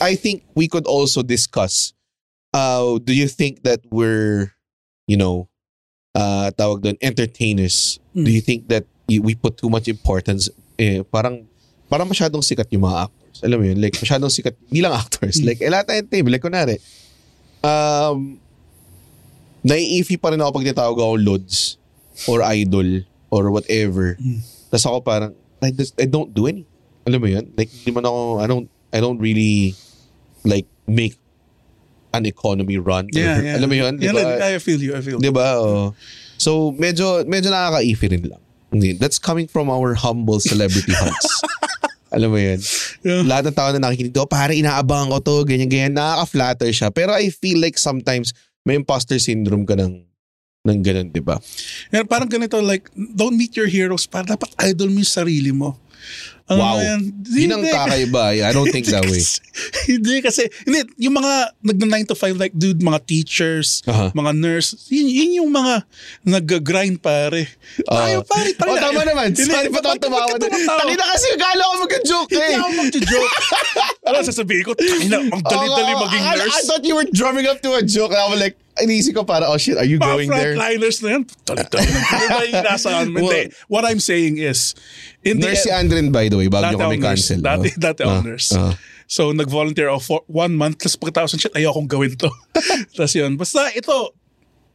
I 0.02 0.18
think 0.18 0.42
we 0.58 0.66
could 0.68 0.90
also 0.90 1.22
discuss. 1.22 1.94
Uh 2.50 2.98
do 2.98 3.14
you 3.14 3.30
think 3.30 3.62
that 3.62 3.86
we're 3.94 4.58
you 5.06 5.14
know 5.14 5.46
uh 6.18 6.50
tawag 6.58 6.82
doon 6.82 6.98
entertainers? 6.98 8.02
Mm. 8.18 8.26
Do 8.26 8.32
you 8.34 8.42
think 8.42 8.74
that 8.74 8.90
we 9.06 9.38
put 9.38 9.58
too 9.62 9.70
much 9.70 9.86
importance 9.86 10.50
eh, 10.80 11.04
parang 11.04 11.44
parang 11.92 12.08
masyadong 12.08 12.40
sikat 12.40 12.72
yung 12.72 12.88
mga 12.88 13.12
actors. 13.12 13.38
Alam 13.44 13.58
mo 13.60 13.66
yun, 13.68 13.78
like 13.84 13.98
masyadong 14.00 14.32
sikat, 14.32 14.56
hindi 14.72 14.80
lang 14.80 14.96
actors. 14.96 15.44
Mm. 15.44 15.46
Like, 15.46 15.60
eh, 15.60 15.70
lahat 15.70 15.86
entertainment. 15.92 16.34
Like, 16.40 16.46
kunwari, 16.46 16.76
um, 17.64 18.40
naiifi 19.64 20.16
pa 20.20 20.32
rin 20.32 20.40
ako 20.40 20.60
pag 20.60 20.66
tinatawag 20.72 20.98
ako 21.00 21.16
Lods 21.20 21.78
or 22.28 22.44
Idol 22.44 23.04
or 23.30 23.52
whatever. 23.52 24.16
Mm. 24.20 24.42
Tapos 24.72 24.86
ako 24.86 24.98
parang, 25.02 25.32
I, 25.60 25.72
just, 25.72 25.96
I 26.00 26.06
don't 26.06 26.32
do 26.32 26.48
any. 26.48 26.64
Alam 27.08 27.20
mo 27.26 27.28
yun? 27.28 27.46
Like, 27.58 27.70
hindi 27.72 27.92
man 27.92 28.06
ako, 28.06 28.40
I 28.40 28.48
don't, 28.48 28.68
I 28.94 29.00
don't 29.00 29.20
really, 29.20 29.76
like, 30.44 30.68
make 30.88 31.18
an 32.14 32.26
economy 32.26 32.78
run. 32.78 33.08
Yeah, 33.12 33.42
yeah. 33.42 33.58
Alam 33.58 33.70
mo 33.70 33.76
yun? 33.76 33.94
Di 33.98 34.08
Yeah, 34.08 34.56
I 34.56 34.60
feel 34.60 34.80
you, 34.80 34.96
I 34.96 35.02
feel 35.02 35.20
you. 35.20 35.26
Di 35.26 35.32
ba? 35.34 35.60
Oo. 35.60 35.94
So, 36.40 36.72
medyo, 36.78 37.28
medyo 37.28 37.52
nakakaifi 37.52 38.08
rin 38.16 38.24
lang. 38.32 38.44
That's 39.02 39.18
coming 39.18 39.50
from 39.50 39.70
our 39.70 39.98
humble 39.98 40.40
celebrity 40.40 40.94
hearts. 41.02 41.28
Alam 42.10 42.30
mo 42.34 42.40
yun? 42.42 42.60
Yeah. 43.06 43.24
Lahat 43.26 43.46
ng 43.50 43.58
tao 43.58 43.70
na 43.70 43.80
nakikinig 43.80 44.14
to, 44.14 44.26
pare 44.26 44.58
inaabangan 44.58 45.14
ko 45.14 45.18
to, 45.22 45.36
ganyan-ganyan. 45.46 45.94
Nakaka-flatter 45.94 46.70
siya. 46.74 46.90
Pero 46.90 47.14
I 47.14 47.30
feel 47.30 47.62
like 47.62 47.78
sometimes 47.78 48.34
may 48.66 48.76
imposter 48.78 49.22
syndrome 49.22 49.64
ka 49.66 49.78
ng, 49.78 50.04
ng 50.66 50.80
ganun, 50.82 51.08
di 51.14 51.22
ba? 51.22 51.38
Yan, 51.94 52.10
parang 52.10 52.28
ganito, 52.28 52.58
like, 52.60 52.90
don't 52.94 53.38
meet 53.38 53.54
your 53.54 53.70
heroes. 53.70 54.10
Parang 54.10 54.34
dapat 54.34 54.50
idol 54.66 54.90
mo 54.90 55.00
yung 55.02 55.14
sarili 55.14 55.54
mo. 55.54 55.78
Ano 56.50 56.66
Wow. 56.66 56.82
yan? 56.82 57.00
Yun 57.30 57.50
ang 57.54 57.62
Hindi. 57.62 57.78
kakaiba. 57.78 58.24
I 58.34 58.50
don't 58.50 58.74
think 58.74 58.90
that 58.90 59.06
way. 59.06 59.22
hindi 59.92 60.18
kasi, 60.18 60.50
hindi, 60.66 60.82
yung 60.98 61.14
mga 61.14 61.54
nag 61.62 61.78
9 61.78 62.10
to 62.10 62.18
5, 62.18 62.42
like, 62.42 62.58
dude, 62.58 62.82
mga 62.82 63.06
teachers, 63.06 63.86
Aha. 63.86 64.10
mga 64.18 64.32
nurse, 64.34 64.74
yun, 64.90 65.06
yun 65.06 65.32
yung 65.46 65.52
mga 65.54 65.86
nag-grind, 66.26 66.98
pare. 67.06 67.54
Tayo, 67.86 68.26
pare, 68.26 68.50
tayo. 68.58 68.74
Oh, 68.74 68.82
tama 68.82 69.06
naman. 69.06 69.30
Hindi, 69.30 69.46
Sorry 69.46 69.70
pa 69.70 69.78
bakit- 69.78 70.02
tumawa. 70.02 70.26
Tangina 70.42 71.06
kasi 71.06 71.28
gala 71.38 71.62
ako 71.62 71.76
mag-joke 71.86 72.30
Hindi 72.34 72.50
eh. 72.50 72.58
ako 72.58 72.70
mag-joke. 72.82 73.34
ano 74.10 74.16
sasabihin 74.26 74.64
ko? 74.66 74.74
Tangina, 74.74 75.18
ang 75.22 75.44
dali-dali 75.46 75.94
maging 76.02 76.24
nurse. 76.34 76.56
I 76.58 76.62
thought 76.66 76.82
you 76.82 76.98
were 76.98 77.06
drumming 77.14 77.46
up 77.46 77.62
to 77.62 77.78
a 77.78 77.86
joke. 77.86 78.10
I 78.10 78.26
was 78.26 78.42
like, 78.42 78.58
inisip 78.80 79.12
ko 79.14 79.28
para, 79.28 79.46
oh 79.46 79.60
shit, 79.60 79.76
are 79.78 79.86
you 79.86 80.00
Mga 80.00 80.08
going 80.08 80.30
there? 80.34 80.56
frontliners 80.56 80.98
na 81.04 81.10
yan. 81.14 81.24
Nasa 82.66 83.06
ano? 83.06 83.12
Hindi. 83.20 83.52
What 83.68 83.84
I'm 83.86 84.00
saying 84.00 84.40
is, 84.40 84.74
in 85.24 85.40
the 85.40 85.48
Nurse 85.52 85.64
si 85.64 85.70
Andren, 85.70 86.12
by 86.12 86.30
the 86.30 86.38
way, 86.38 86.48
bago 86.48 86.72
nyo 86.72 86.80
kami 86.80 86.98
cancel. 86.98 87.40
Dati, 87.42 87.70
oh. 87.70 87.78
dati 87.78 88.02
Ah, 88.04 88.22
nurse. 88.24 88.52
ah. 88.56 88.74
So, 89.10 89.34
nag-volunteer 89.34 89.90
ako 89.90 90.00
for 90.00 90.20
one 90.30 90.54
month. 90.54 90.80
Tapos 90.80 90.96
pagkatapos 90.96 91.34
ng 91.34 91.42
shit, 91.42 91.54
ayokong 91.58 91.90
gawin 91.90 92.14
to. 92.16 92.30
Tapos 92.96 93.14
yun. 93.14 93.36
Basta 93.36 93.68
ito, 93.74 94.14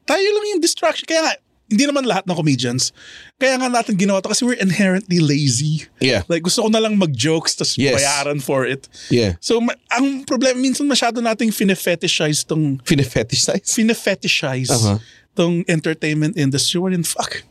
tayo 0.02 0.26
lang 0.26 0.44
yung 0.52 0.60
distraction. 0.60 1.06
Kaya 1.06 1.22
nga, 1.22 1.32
hindi 1.64 1.86
naman 1.86 2.04
lahat 2.04 2.26
ng 2.26 2.36
comedians. 2.36 2.90
Kaya 3.38 3.56
nga 3.56 3.70
natin 3.70 3.96
ginawa 3.96 4.20
to 4.20 4.28
kasi 4.28 4.44
we're 4.44 4.58
inherently 4.60 5.16
lazy. 5.16 5.86
Yeah, 5.96 6.26
Like, 6.28 6.44
gusto 6.44 6.60
ko 6.60 6.68
na 6.68 6.76
lang 6.76 6.98
mag-jokes 6.98 7.56
tapos 7.56 7.78
Yes. 7.80 7.96
bayaran 7.96 8.42
for 8.42 8.66
it. 8.66 8.84
yeah. 9.08 9.38
So, 9.40 9.62
ma- 9.62 9.78
ang 9.88 10.26
problema, 10.26 10.58
minsan 10.58 10.84
masyado 10.84 11.22
nating 11.22 11.48
fine-fetishize 11.48 12.44
tong, 12.44 12.82
Fine-fetishize? 12.84 13.64
fine-fetishize 13.70 14.68
Uh-huh. 14.68 14.98
tong 15.32 15.62
entertainment 15.64 16.36
industry 16.36 16.82
wherein, 16.82 17.00
fuck, 17.02 17.42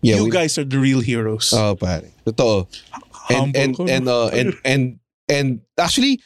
Yeah, 0.00 0.22
you 0.22 0.30
we- 0.30 0.34
guys 0.34 0.58
are 0.58 0.66
the 0.68 0.78
real 0.78 1.00
heroes. 1.00 1.50
Oh, 1.54 1.74
pare. 1.74 2.10
Totoo. 2.26 2.68
And 3.28 3.52
Humble 3.52 3.60
and 3.60 3.72
and, 3.90 4.04
uh, 4.08 4.28
and 4.32 4.48
and 4.64 4.82
and 5.28 5.48
actually 5.76 6.22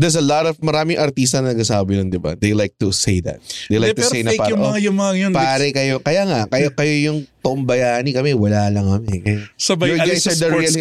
there's 0.00 0.16
a 0.16 0.24
lot 0.24 0.46
of 0.48 0.56
maraming 0.64 0.96
artista 0.96 1.44
na 1.44 1.52
nagsasabi 1.52 2.00
nun, 2.00 2.08
'di 2.08 2.16
ba? 2.16 2.32
They 2.38 2.56
like 2.56 2.72
to 2.80 2.88
say 2.94 3.20
that. 3.20 3.42
They 3.68 3.76
like 3.76 3.92
Hindi, 3.92 4.02
to 4.02 4.08
say 4.08 4.20
na 4.24 4.32
parang, 4.32 4.56
yung 4.56 4.62
oh, 4.62 4.68
mga, 4.72 4.78
yung 4.80 4.96
mga 4.96 5.14
yun. 5.20 5.30
pare 5.34 5.66
kayo, 5.76 5.94
kaya 6.00 6.22
nga, 6.24 6.40
kayo 6.48 6.68
kayo 6.78 6.94
yung 7.10 7.18
toong 7.44 7.68
bayani 7.68 8.10
kami, 8.16 8.32
wala 8.32 8.72
lang 8.72 8.86
kami. 8.88 9.44
Sabay 9.60 9.92
you 9.92 10.00
alis 10.00 10.24
guys 10.24 10.32
are 10.32 10.38
the 10.40 10.48
real. 10.56 10.74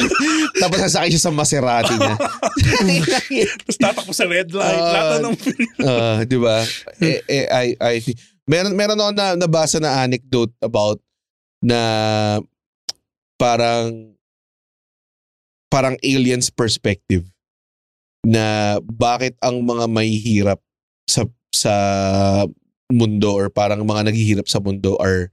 Tapos 0.62 0.78
sasakay 0.78 1.10
siya 1.10 1.22
sa 1.26 1.32
Maserati 1.34 1.94
niya. 1.98 2.14
Tapos 3.66 3.76
tatakbo 3.80 4.12
sa 4.14 4.26
red 4.30 4.48
light. 4.54 4.78
Ah, 4.78 4.92
lahat 4.92 5.18
ng... 5.26 5.36
Ah, 5.82 6.18
'di 6.22 6.38
ba? 6.38 6.62
eh, 7.02 7.18
eh, 7.26 7.44
I 7.50 7.66
I 7.80 7.94
meron 8.46 8.74
meron 8.78 9.00
ako 9.00 9.10
na 9.16 9.26
nabasa 9.34 9.82
na 9.82 10.06
anecdote 10.06 10.54
about 10.62 11.02
na 11.62 11.80
parang 13.38 14.12
parang 15.72 15.96
aliens 16.04 16.52
perspective 16.52 17.24
na 18.22 18.78
bakit 18.84 19.34
ang 19.42 19.64
mga 19.64 19.88
mahihirap 19.88 20.60
sa 21.08 21.24
sa 21.50 21.74
mundo 22.92 23.32
or 23.34 23.48
parang 23.48 23.82
mga 23.82 24.12
naghihirap 24.12 24.46
sa 24.46 24.60
mundo 24.60 24.94
are 25.00 25.32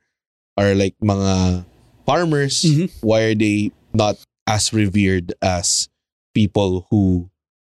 are 0.56 0.74
like 0.74 0.96
mga 1.04 1.66
farmers 2.08 2.64
Mhm. 2.66 2.88
why 3.04 3.30
are 3.30 3.38
they 3.38 3.70
not 3.94 4.16
as 4.48 4.72
revered 4.74 5.36
as 5.44 5.92
people 6.34 6.88
who 6.90 7.28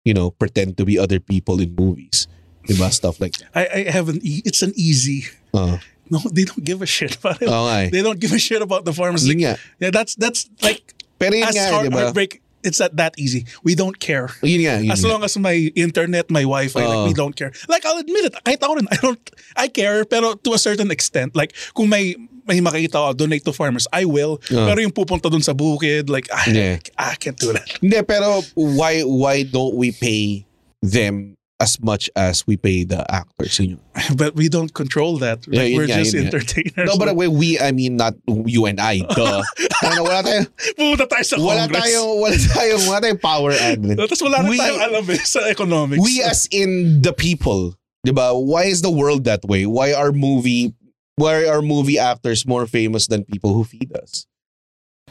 you 0.08 0.16
know 0.16 0.32
pretend 0.32 0.80
to 0.80 0.84
be 0.88 0.98
other 0.98 1.20
people 1.20 1.60
in 1.62 1.76
movies 1.76 2.26
diba 2.66 2.88
stuff 2.90 3.20
like 3.20 3.36
that 3.38 3.52
I, 3.54 3.86
I 3.86 3.92
have 3.92 4.08
an 4.08 4.24
e- 4.24 4.42
it's 4.48 4.64
an 4.64 4.72
easy. 4.74 5.28
uh, 5.54 5.78
No, 6.14 6.22
they 6.36 6.46
don't 6.46 6.62
give 6.62 6.86
a 6.86 6.90
shit 6.90 7.18
about 7.18 7.42
it. 7.42 7.50
nga 7.50 7.60
eh. 7.82 7.90
They 7.90 8.06
don't 8.06 8.22
give 8.22 8.30
a 8.30 8.38
shit 8.38 8.62
about 8.62 8.86
the 8.86 8.94
farmers. 8.94 9.26
Like, 9.26 9.42
yeah, 9.42 9.58
that's 9.90 10.14
that's 10.14 10.46
like 10.62 10.94
pero 11.18 11.34
as 11.42 11.58
nga 11.58 11.74
heart, 11.74 11.90
diba 11.90 11.98
heartbreak. 12.14 12.40
It's 12.64 12.80
that 12.80 12.96
that 12.96 13.18
easy. 13.20 13.44
We 13.68 13.76
don't 13.76 13.98
care. 14.00 14.32
yun 14.40 14.64
nga 14.64 14.80
yun 14.80 14.94
As 14.94 15.04
nga. 15.04 15.10
long 15.12 15.22
as 15.28 15.36
my 15.36 15.74
internet, 15.76 16.32
my 16.32 16.48
Wi-Fi, 16.48 16.80
like 16.80 17.02
Oo. 17.04 17.08
we 17.10 17.14
don't 17.18 17.36
care. 17.36 17.52
Like 17.68 17.84
I'll 17.84 18.00
admit 18.00 18.24
it, 18.30 18.38
kahit 18.40 18.64
ako 18.64 18.80
rin, 18.80 18.88
I 18.88 18.98
don't, 19.04 19.20
I 19.60 19.68
care, 19.68 20.08
pero 20.08 20.40
to 20.40 20.56
a 20.56 20.62
certain 20.62 20.88
extent. 20.88 21.36
Like 21.36 21.52
kung 21.76 21.92
may 21.92 22.16
may 22.48 22.64
makikita 22.64 22.96
ako, 22.96 23.20
donate 23.20 23.44
to 23.44 23.52
farmers, 23.52 23.84
I 23.92 24.08
will. 24.08 24.40
Oo. 24.48 24.64
Pero 24.64 24.80
yung 24.80 24.96
pupunta 24.96 25.28
dun 25.28 25.44
sa 25.44 25.52
bukid, 25.52 26.08
like 26.08 26.32
I, 26.32 26.44
Yeah. 26.56 26.76
I 26.96 27.20
can't 27.20 27.36
do 27.36 27.52
that. 27.52 27.68
Hindi, 27.84 28.00
pero 28.08 28.40
why 28.56 29.04
why 29.04 29.44
don't 29.44 29.76
we 29.76 29.92
pay 29.92 30.48
them 30.80 31.36
as 31.64 31.80
much 31.80 32.12
as 32.20 32.44
we 32.44 32.60
pay 32.60 32.84
the 32.84 33.00
actors? 33.08 33.56
But 34.20 34.36
we 34.36 34.52
don't 34.52 34.74
control 34.76 35.16
that. 35.24 35.48
Yeah, 35.48 35.64
Like, 35.64 35.70
yun 35.72 35.78
we're 35.80 35.88
nga, 35.88 36.04
just 36.04 36.12
entertainers. 36.20 36.88
No, 36.92 37.00
but 37.00 37.16
when 37.16 37.32
we, 37.40 37.56
I 37.56 37.72
mean, 37.72 37.96
not 37.96 38.20
you 38.28 38.68
and 38.68 38.84
I. 38.84 39.00
Duh. 39.16 39.40
ano, 39.88 40.00
wala 40.04 40.20
tayong, 40.28 40.48
Pumunta 40.78 41.08
tayo 41.08 41.24
sa 41.24 41.40
wala 41.40 41.64
Congress. 41.72 41.80
tayong, 41.88 42.12
wala 42.20 42.36
tayong, 42.36 42.84
wala 42.92 43.00
tayong 43.00 43.22
power 43.24 43.52
admin. 43.56 43.96
Tapos 43.96 44.20
wala 44.20 44.44
na 44.44 44.50
We- 44.52 44.60
tayong 44.60 44.82
alam 44.84 45.04
eh, 45.08 45.24
sa 45.24 45.40
economics. 45.48 46.04
We 46.04 46.20
as 46.20 46.52
in 46.52 47.00
the 47.00 47.16
people, 47.16 47.80
diba? 48.04 48.36
Why 48.36 48.68
is 48.68 48.84
the 48.84 48.92
world 48.92 49.24
that 49.24 49.48
way? 49.48 49.64
Why 49.64 49.96
are 49.96 50.12
movie, 50.12 50.76
why 51.16 51.48
are 51.48 51.64
movie 51.64 51.96
actors 51.96 52.44
more 52.44 52.68
famous 52.68 53.08
than 53.08 53.24
people 53.24 53.56
who 53.56 53.64
feed 53.64 53.96
us? 53.96 54.28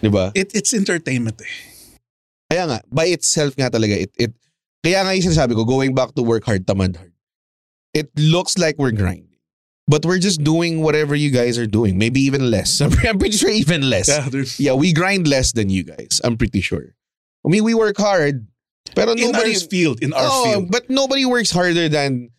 Diba? 0.03 0.35
it, 0.37 0.51
it's 0.53 0.75
entertainment 0.75 1.39
eh. 1.41 1.55
Kaya 2.51 2.69
nga, 2.69 2.79
by 2.93 3.09
itself 3.09 3.55
nga 3.57 3.71
talaga, 3.73 3.97
it, 3.97 4.13
it, 4.19 4.33
kaya 4.85 5.03
nga 5.07 5.15
yung 5.15 5.23
sinasabi 5.31 5.55
ko, 5.55 5.65
going 5.65 5.95
back 5.95 6.15
to 6.15 6.23
work 6.23 6.45
hard, 6.45 6.67
tamad 6.67 6.97
hard. 6.97 7.12
It 7.95 8.11
looks 8.17 8.59
like 8.59 8.77
we're 8.79 8.93
grinding. 8.93 9.29
But 9.89 10.07
we're 10.07 10.23
just 10.23 10.43
doing 10.43 10.81
whatever 10.81 11.15
you 11.15 11.31
guys 11.31 11.59
are 11.59 11.67
doing. 11.67 11.99
Maybe 11.99 12.21
even 12.23 12.51
less. 12.51 12.81
I'm 12.81 12.93
I'm 13.05 13.19
pretty 13.19 13.37
sure 13.37 13.51
even 13.51 13.91
less. 13.91 14.09
Yeah. 14.09 14.31
Yeah, 14.59 14.75
we 14.79 14.93
grind 14.95 15.27
less 15.27 15.53
than 15.53 15.69
you 15.71 15.83
guys. 15.83 16.21
I'm 16.23 16.39
pretty 16.39 16.61
sure. 16.62 16.95
I 17.45 17.49
mean, 17.51 17.65
we 17.65 17.75
work 17.75 17.99
hard. 17.99 18.47
Pero 18.95 19.12
In 19.12 19.31
nobody, 19.33 19.55
our 19.55 19.61
field, 19.67 20.03
in 20.03 20.12
our 20.15 20.23
Oh, 20.23 20.45
field. 20.47 20.71
but 20.71 20.89
nobody 20.89 21.27
works 21.27 21.51
harder 21.51 21.89
than 21.89 22.31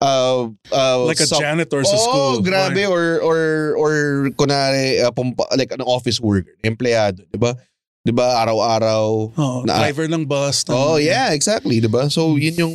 uh, 0.00 0.46
uh, 0.70 1.04
Like 1.04 1.18
a 1.20 1.26
some- 1.26 1.40
janitor 1.42 1.82
sa 1.84 1.94
oh, 1.94 2.02
school. 2.06 2.34
grabe. 2.46 2.86
Or, 2.88 3.18
or, 3.22 3.38
or, 3.78 3.92
kunwari, 4.38 5.02
uh, 5.02 5.10
pumpa, 5.10 5.46
like 5.58 5.70
an 5.72 5.80
office 5.82 6.20
worker, 6.20 6.54
empleyado, 6.64 7.26
di 7.30 7.38
ba? 7.38 7.56
Di 8.02 8.10
ba, 8.10 8.42
araw-araw. 8.42 9.30
Oh, 9.38 9.62
Na- 9.62 9.78
driver 9.78 10.10
ng 10.10 10.26
bus. 10.26 10.66
Oh, 10.68 10.98
yeah, 10.98 11.30
exactly, 11.30 11.78
di 11.78 11.86
ba? 11.86 12.10
So, 12.10 12.34
yun 12.34 12.58
yung, 12.58 12.74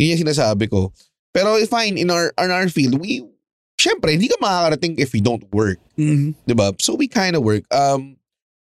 yun 0.00 0.16
yung 0.16 0.22
sinasabi 0.24 0.68
ko. 0.72 0.92
Pero 1.36 1.60
fine, 1.68 2.00
in 2.00 2.08
our, 2.08 2.32
in 2.40 2.48
our 2.48 2.68
field, 2.72 2.96
we, 2.96 3.20
syempre, 3.76 4.16
hindi 4.16 4.32
ka 4.32 4.40
makakarating 4.40 4.96
if 4.96 5.12
we 5.12 5.20
don't 5.20 5.44
work. 5.52 5.76
Mhm. 6.00 6.32
'di 6.48 6.54
ba? 6.56 6.72
So 6.80 6.96
we 6.96 7.08
kind 7.08 7.36
of 7.36 7.44
work. 7.44 7.64
Um 7.68 8.16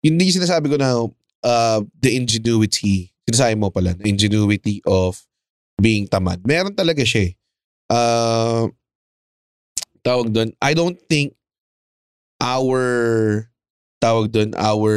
yun 0.05 0.17
din 0.17 0.29
yung 0.29 0.39
sinasabi 0.41 0.69
ko 0.73 0.77
na 0.81 1.09
uh, 1.45 1.81
the 2.01 2.17
ingenuity, 2.17 3.13
sinasabi 3.29 3.57
mo 3.57 3.69
pala, 3.69 3.93
the 3.97 4.09
ingenuity 4.09 4.81
of 4.89 5.21
being 5.81 6.09
tamad. 6.09 6.41
Meron 6.45 6.73
talaga 6.73 7.05
siya 7.05 7.29
eh. 7.29 7.33
Uh, 7.91 8.69
tawag 10.01 10.33
doon, 10.33 10.53
I 10.61 10.73
don't 10.73 10.97
think 11.09 11.37
our 12.41 13.45
tawag 14.01 14.33
doon 14.33 14.51
our 14.57 14.95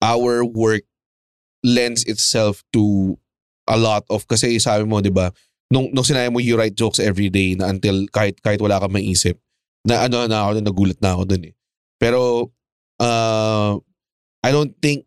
our 0.00 0.44
work 0.44 0.84
lends 1.64 2.04
itself 2.04 2.64
to 2.72 3.16
a 3.68 3.76
lot 3.76 4.04
of 4.08 4.24
kasi 4.26 4.56
sabi 4.56 4.88
mo 4.88 5.00
'di 5.00 5.12
ba 5.12 5.30
nung 5.70 5.90
nung 5.90 6.06
sinabi 6.06 6.30
mo 6.30 6.38
you 6.38 6.54
write 6.54 6.78
jokes 6.78 7.02
every 7.02 7.28
day 7.28 7.54
na 7.58 7.70
until 7.70 8.06
kahit 8.14 8.38
kahit 8.40 8.62
wala 8.62 8.78
kang 8.78 8.94
maisip 8.94 9.36
na 9.86 10.06
ano 10.06 10.26
na 10.26 10.46
ako 10.46 10.50
nagulat 10.62 10.98
na 10.98 11.14
ako 11.14 11.22
dun 11.30 11.46
eh. 11.50 11.54
Pero 11.96 12.50
uh, 12.98 13.72
I 14.42 14.50
don't 14.50 14.74
think 14.82 15.06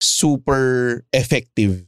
super 0.00 1.02
effective 1.12 1.84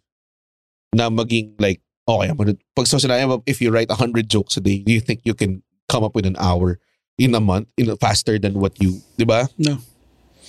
na 0.93 1.09
maging 1.09 1.57
like 1.57 1.81
okay 2.05 2.29
pag 2.77 2.87
so 2.87 3.01
sinabi 3.01 3.25
mo 3.25 3.41
if 3.49 3.65
you 3.65 3.73
write 3.73 3.89
100 3.89 4.29
jokes 4.29 4.59
a 4.59 4.63
day 4.63 4.85
do 4.85 4.93
you 4.93 5.01
think 5.01 5.25
you 5.25 5.33
can 5.33 5.65
come 5.89 6.05
up 6.05 6.13
with 6.13 6.29
an 6.29 6.37
hour 6.37 6.77
in 7.21 7.35
a 7.35 7.41
month 7.43 7.69
in 7.77 7.93
faster 8.01 8.39
than 8.39 8.57
what 8.57 8.73
you 8.81 9.01
'di 9.17 9.25
ba 9.29 9.49
No. 9.59 9.79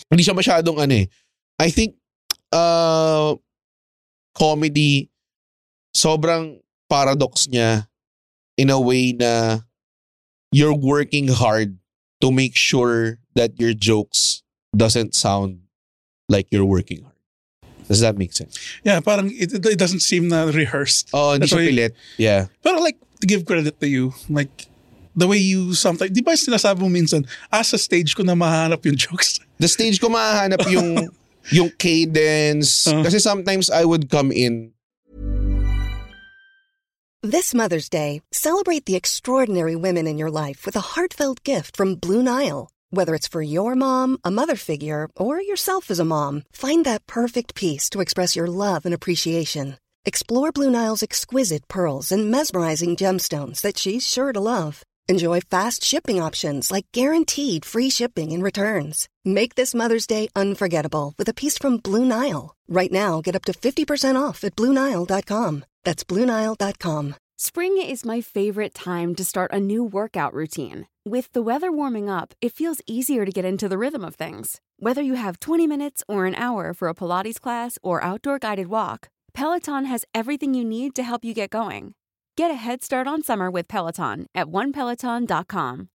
hindi 0.09 0.23
siya 0.23 0.35
masyadong 0.37 0.79
ano 0.79 1.03
eh 1.03 1.07
I 1.61 1.69
think 1.69 1.95
uh, 2.49 3.37
comedy 4.33 5.09
sobrang 5.93 6.59
paradox 6.89 7.45
niya 7.47 7.87
in 8.57 8.69
a 8.69 8.79
way 8.79 9.13
na 9.13 9.61
you're 10.51 10.73
working 10.75 11.29
hard 11.29 11.77
to 12.21 12.31
make 12.31 12.55
sure 12.57 13.17
that 13.35 13.57
your 13.61 13.73
jokes 13.73 14.41
doesn't 14.75 15.13
sound 15.13 15.65
like 16.29 16.47
you're 16.49 16.65
working 16.65 17.01
hard. 17.05 17.17
Does 17.89 17.99
that 18.01 18.17
make 18.17 18.33
sense? 18.33 18.57
Yeah, 18.85 19.01
parang 19.01 19.29
it, 19.33 19.53
it 19.53 19.77
doesn't 19.77 20.01
seem 20.01 20.29
na 20.29 20.45
rehearsed. 20.49 21.09
Oh, 21.13 21.33
hindi 21.33 21.45
That's 21.49 21.53
siya 21.53 21.67
pilit. 21.69 21.91
Yeah. 22.17 22.41
Pero 22.63 22.79
like, 22.79 22.97
to 23.21 23.27
give 23.27 23.45
credit 23.45 23.79
to 23.81 23.87
you, 23.87 24.13
like, 24.29 24.67
the 25.15 25.27
way 25.27 25.37
you 25.37 25.73
sometimes, 25.73 26.11
di 26.11 26.21
ba 26.21 26.33
sinasabi 26.33 26.81
mo 26.81 26.89
minsan, 26.89 27.25
ah, 27.51 27.61
sa 27.61 27.77
stage 27.77 28.15
ko 28.15 28.23
na 28.23 28.33
mahanap 28.33 28.83
yung 28.85 28.97
jokes. 28.97 29.39
The 29.63 29.69
stage 29.69 30.01
ko 30.01 30.09
mahanap 30.09 30.65
yung 30.67 31.07
yung 31.55 31.71
cadence. 31.77 32.87
Uh. 32.87 33.05
Kasi 33.05 33.21
sometimes 33.21 33.69
I 33.69 33.85
would 33.85 34.09
come 34.09 34.33
in 34.33 34.73
This 37.23 37.53
Mother's 37.53 37.87
Day, 37.87 38.21
celebrate 38.33 38.85
the 38.85 38.97
extraordinary 38.97 39.77
women 39.77 40.07
in 40.07 40.17
your 40.17 40.29
life 40.29 40.65
with 40.65 40.75
a 40.75 40.91
heartfelt 40.91 41.41
gift 41.43 41.77
from 41.77 41.95
Blue 41.95 42.21
Nile. 42.21 42.69
Whether 42.89 43.15
it's 43.15 43.29
for 43.29 43.41
your 43.41 43.75
mom, 43.75 44.17
a 44.25 44.29
mother 44.29 44.57
figure, 44.57 45.07
or 45.15 45.41
yourself 45.41 45.89
as 45.89 45.99
a 45.99 46.05
mom, 46.05 46.43
find 46.51 46.83
that 46.83 47.07
perfect 47.07 47.55
piece 47.55 47.89
to 47.91 48.01
express 48.01 48.35
your 48.35 48.47
love 48.47 48.85
and 48.85 48.93
appreciation. 48.93 49.77
Explore 50.03 50.51
Blue 50.51 50.69
Nile's 50.69 51.01
exquisite 51.01 51.65
pearls 51.69 52.11
and 52.11 52.29
mesmerizing 52.29 52.97
gemstones 52.97 53.61
that 53.61 53.77
she's 53.77 54.05
sure 54.05 54.33
to 54.33 54.41
love. 54.41 54.83
Enjoy 55.09 55.41
fast 55.41 55.83
shipping 55.83 56.21
options 56.21 56.71
like 56.71 56.85
guaranteed 56.93 57.65
free 57.65 57.89
shipping 57.89 58.31
and 58.31 58.41
returns. 58.41 59.09
Make 59.25 59.55
this 59.55 59.75
Mother's 59.75 60.07
Day 60.07 60.29
unforgettable 60.33 61.13
with 61.17 61.27
a 61.27 61.33
piece 61.33 61.57
from 61.57 61.77
Blue 61.77 62.05
Nile. 62.05 62.55
Right 62.69 62.91
now, 62.91 63.19
get 63.19 63.35
up 63.35 63.43
to 63.45 63.51
50% 63.53 64.15
off 64.15 64.45
at 64.45 64.55
BlueNile.com. 64.55 65.65
That's 65.83 66.03
BlueNile.com. 66.05 67.15
Spring 67.37 67.77
is 67.81 68.05
my 68.05 68.21
favorite 68.21 68.73
time 68.73 69.13
to 69.15 69.25
start 69.25 69.51
a 69.51 69.59
new 69.59 69.83
workout 69.83 70.33
routine. 70.33 70.87
With 71.03 71.29
the 71.33 71.41
weather 71.41 71.69
warming 71.69 72.09
up, 72.09 72.33
it 72.39 72.53
feels 72.53 72.81
easier 72.87 73.25
to 73.25 73.31
get 73.31 73.43
into 73.43 73.67
the 73.67 73.77
rhythm 73.77 74.05
of 74.05 74.15
things. 74.15 74.61
Whether 74.77 75.01
you 75.01 75.15
have 75.15 75.41
20 75.41 75.67
minutes 75.67 76.01
or 76.07 76.25
an 76.25 76.35
hour 76.35 76.73
for 76.73 76.87
a 76.87 76.95
Pilates 76.95 77.41
class 77.41 77.77
or 77.83 78.01
outdoor 78.01 78.39
guided 78.39 78.67
walk, 78.67 79.09
Peloton 79.33 79.83
has 79.85 80.05
everything 80.15 80.53
you 80.53 80.63
need 80.63 80.95
to 80.95 81.03
help 81.03 81.25
you 81.25 81.33
get 81.33 81.49
going. 81.49 81.95
Get 82.33 82.49
a 82.49 82.57
head 82.57 82.81
start 82.81 83.05
on 83.05 83.21
summer 83.21 83.53
with 83.53 83.69
Peloton 83.69 84.25
at 84.33 84.49
onepeloton.com. 84.49 85.89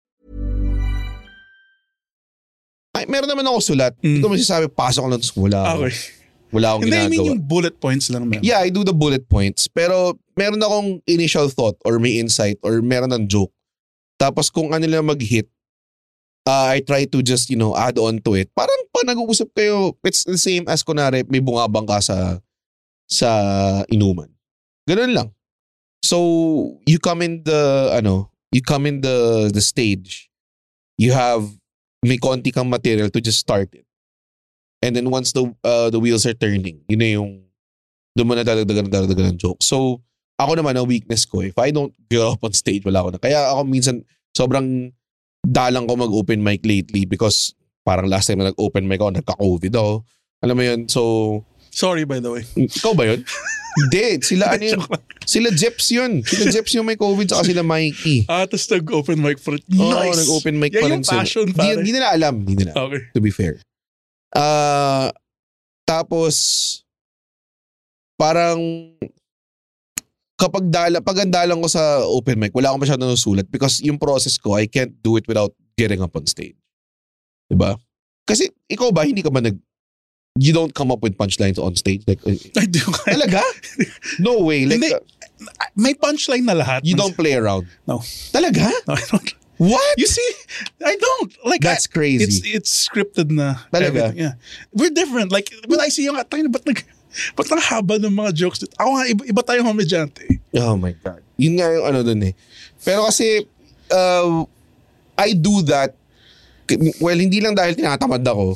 ay, 2.98 3.06
meron 3.06 3.30
naman 3.30 3.46
ako 3.46 3.62
sulat. 3.62 3.94
Hindi 4.02 4.18
Mm. 4.18 4.22
ko 4.26 4.28
masasabi, 4.34 4.66
pasok 4.74 5.06
ko 5.06 5.10
lang 5.14 5.22
sa 5.22 5.32
wala. 5.38 5.60
Okay. 5.78 5.94
Wala 6.50 6.66
akong 6.74 6.82
Hindi, 6.82 6.98
I 6.98 6.98
ginagawa. 6.98 7.12
mean 7.14 7.28
yung 7.30 7.42
bullet 7.46 7.76
points 7.78 8.06
lang, 8.10 8.24
man. 8.26 8.42
Yeah, 8.42 8.58
I 8.58 8.74
do 8.74 8.82
the 8.82 8.90
bullet 8.90 9.30
points. 9.30 9.70
Pero 9.70 10.18
meron 10.34 10.58
akong 10.58 10.98
initial 11.06 11.46
thought 11.46 11.78
or 11.86 12.02
may 12.02 12.18
insight 12.18 12.58
or 12.66 12.82
meron 12.82 13.14
ng 13.14 13.30
joke. 13.30 13.54
Tapos 14.18 14.50
kung 14.50 14.74
ano 14.74 14.82
lang 14.82 15.06
mag-hit, 15.06 15.46
uh, 16.42 16.74
I 16.74 16.82
try 16.82 17.06
to 17.06 17.22
just, 17.22 17.46
you 17.50 17.58
know, 17.60 17.78
add 17.78 18.02
on 18.02 18.18
to 18.26 18.34
it. 18.34 18.50
Parang 18.50 18.82
pa 18.90 19.06
nag-uusap 19.06 19.54
kayo, 19.54 19.94
it's 20.02 20.26
the 20.26 20.34
same 20.34 20.66
as 20.66 20.82
kunwari 20.82 21.22
may 21.30 21.38
bungabang 21.38 21.86
ka 21.86 22.02
sa, 22.02 22.42
sa 23.06 23.30
inuman. 23.94 24.26
Ganun 24.90 25.14
lang. 25.14 25.28
So, 26.02 26.78
you 26.86 26.98
come 26.98 27.22
in 27.22 27.42
the, 27.44 27.92
ano, 27.92 28.30
you 28.52 28.62
come 28.62 28.86
in 28.86 29.00
the, 29.00 29.50
the 29.52 29.60
stage, 29.60 30.30
you 30.96 31.12
have, 31.12 31.44
may 32.02 32.16
konti 32.16 32.54
kang 32.54 32.70
material 32.70 33.10
to 33.10 33.20
just 33.20 33.38
start 33.40 33.74
it. 33.74 33.84
And 34.82 34.94
then 34.94 35.10
once 35.10 35.34
the 35.34 35.50
uh, 35.66 35.90
the 35.90 35.98
wheels 35.98 36.22
are 36.26 36.38
turning, 36.38 36.86
yun 36.86 37.02
na 37.02 37.10
yung 37.18 37.42
doon 38.14 38.26
mo 38.30 38.34
na 38.38 38.46
dadagdagan 38.46 38.86
dadagdagan 38.86 39.34
ng 39.34 39.38
joke. 39.38 39.58
So, 39.62 40.02
ako 40.38 40.54
naman, 40.54 40.78
ang 40.78 40.86
weakness 40.86 41.26
ko, 41.26 41.42
if 41.42 41.58
I 41.58 41.74
don't 41.74 41.90
get 42.06 42.22
up 42.22 42.38
on 42.46 42.54
stage, 42.54 42.86
wala 42.86 43.02
ako 43.02 43.08
na. 43.10 43.18
Kaya 43.18 43.50
ako 43.50 43.66
minsan, 43.66 44.06
sobrang 44.30 44.94
dalang 45.42 45.90
ko 45.90 45.98
mag-open 45.98 46.38
mic 46.38 46.62
lately 46.62 47.10
because 47.10 47.58
parang 47.82 48.06
last 48.06 48.30
time 48.30 48.38
na 48.38 48.54
nag-open 48.54 48.86
mic 48.86 49.02
ako, 49.02 49.18
nagka-COVID 49.18 49.72
ako. 49.74 49.92
Alam 50.46 50.54
mo 50.54 50.62
yun? 50.62 50.80
So, 50.86 51.02
Sorry, 51.78 52.02
by 52.02 52.18
the 52.18 52.34
way. 52.34 52.42
ikaw 52.58 52.90
ba 52.90 53.06
yun? 53.06 53.22
Hindi. 53.78 54.18
Sila 54.20 54.50
ano 54.50 54.64
yun? 54.66 54.80
Sila 55.22 55.54
Jeps 55.54 55.86
yun. 55.88 56.26
Sila 56.26 56.50
Jeps 56.50 56.74
yung 56.74 56.82
may 56.84 56.98
COVID 56.98 57.30
saka 57.30 57.46
sila 57.46 57.62
Mikey. 57.62 58.26
Ah, 58.32 58.42
tapos 58.42 58.66
nag-open 58.66 59.14
mic 59.16 59.38
for 59.38 59.54
it. 59.54 59.62
Oo, 59.70 59.86
Nice! 59.88 60.18
nag-open 60.18 60.58
mic 60.58 60.74
Yan 60.74 60.82
pa 60.82 60.86
rin 60.86 60.92
yung 60.92 61.06
sila. 61.06 61.22
passion, 61.22 61.46
Di, 61.46 61.54
pare. 61.54 61.78
di 61.78 61.90
nila 61.92 62.10
alam. 62.10 62.34
Di 62.42 62.54
nila 62.56 62.74
Okay. 62.74 63.00
to 63.14 63.20
be 63.20 63.30
fair. 63.30 63.62
Ah, 64.34 65.14
tapos 65.86 66.34
parang 68.18 68.58
kapag 70.34 70.66
dala, 70.66 70.98
pag 70.98 71.18
ang 71.18 71.30
dalang 71.30 71.58
ko 71.58 71.68
sa 71.68 71.82
open 72.04 72.38
mic, 72.38 72.50
wala 72.50 72.70
akong 72.70 72.82
masyadong 72.82 73.08
nasusulat 73.08 73.46
because 73.46 73.78
yung 73.82 73.96
process 73.96 74.34
ko, 74.34 74.54
I 74.54 74.66
can't 74.66 74.94
do 74.98 75.14
it 75.14 75.26
without 75.26 75.50
getting 75.74 75.98
up 75.98 76.10
on 76.12 76.26
stage. 76.26 76.58
Diba? 77.46 77.78
Kasi 78.22 78.50
ikaw 78.66 78.90
ba, 78.90 79.02
hindi 79.02 79.22
ka 79.22 79.30
ba 79.30 79.38
nag, 79.38 79.54
you 80.38 80.52
don't 80.52 80.74
come 80.74 80.90
up 80.90 81.02
with 81.02 81.16
punchlines 81.16 81.58
on 81.58 81.74
stage? 81.74 82.02
Like, 82.06 82.20
eh, 82.26 82.38
I 82.56 82.66
do. 82.66 82.80
talaga? 83.06 83.42
No 84.22 84.40
way. 84.42 84.66
Like, 84.66 84.82
Hindi. 84.82 84.94
uh, 84.94 85.02
May 85.74 85.94
punchline 85.94 86.42
na 86.44 86.54
lahat. 86.54 86.82
you 86.82 86.94
don't 86.94 87.14
play 87.14 87.34
around. 87.34 87.66
No. 87.86 87.98
Talaga? 88.30 88.70
No, 88.86 88.94
I 88.94 89.02
don't. 89.06 89.28
What? 89.58 89.98
You 89.98 90.06
see, 90.06 90.30
I 90.86 90.94
don't. 90.94 91.30
Like, 91.42 91.62
That's 91.62 91.90
I- 91.90 91.94
crazy. 91.94 92.22
It's 92.22 92.38
it's 92.46 92.70
scripted 92.70 93.34
na. 93.34 93.58
Talaga? 93.74 94.14
everything. 94.14 94.18
Yeah. 94.22 94.34
We're 94.70 94.94
different. 94.94 95.34
Like, 95.34 95.50
when 95.66 95.82
I 95.82 95.90
see 95.90 96.06
yung, 96.06 96.14
tayo 96.22 96.46
na 96.46 96.50
ba't 96.50 96.62
nag, 96.62 96.78
ba't 97.34 97.48
ang 97.50 97.58
haba 97.58 97.98
ng 97.98 98.14
mga 98.14 98.30
jokes? 98.38 98.62
Ako 98.78 98.88
nga, 98.94 99.04
iba, 99.10 99.22
iba 99.26 99.42
tayong 99.42 99.66
komedyante. 99.66 100.22
Oh 100.54 100.78
my 100.78 100.94
God. 101.02 101.26
Yun 101.34 101.58
nga 101.58 101.74
yung 101.74 101.86
ano 101.90 102.06
dun 102.06 102.22
eh. 102.22 102.38
Pero 102.86 103.10
kasi, 103.10 103.42
uh, 103.90 104.46
I 105.18 105.34
do 105.34 105.66
that, 105.66 105.98
well, 107.02 107.18
hindi 107.18 107.42
lang 107.42 107.58
dahil 107.58 107.74
tinatamad 107.74 108.22
ako, 108.22 108.54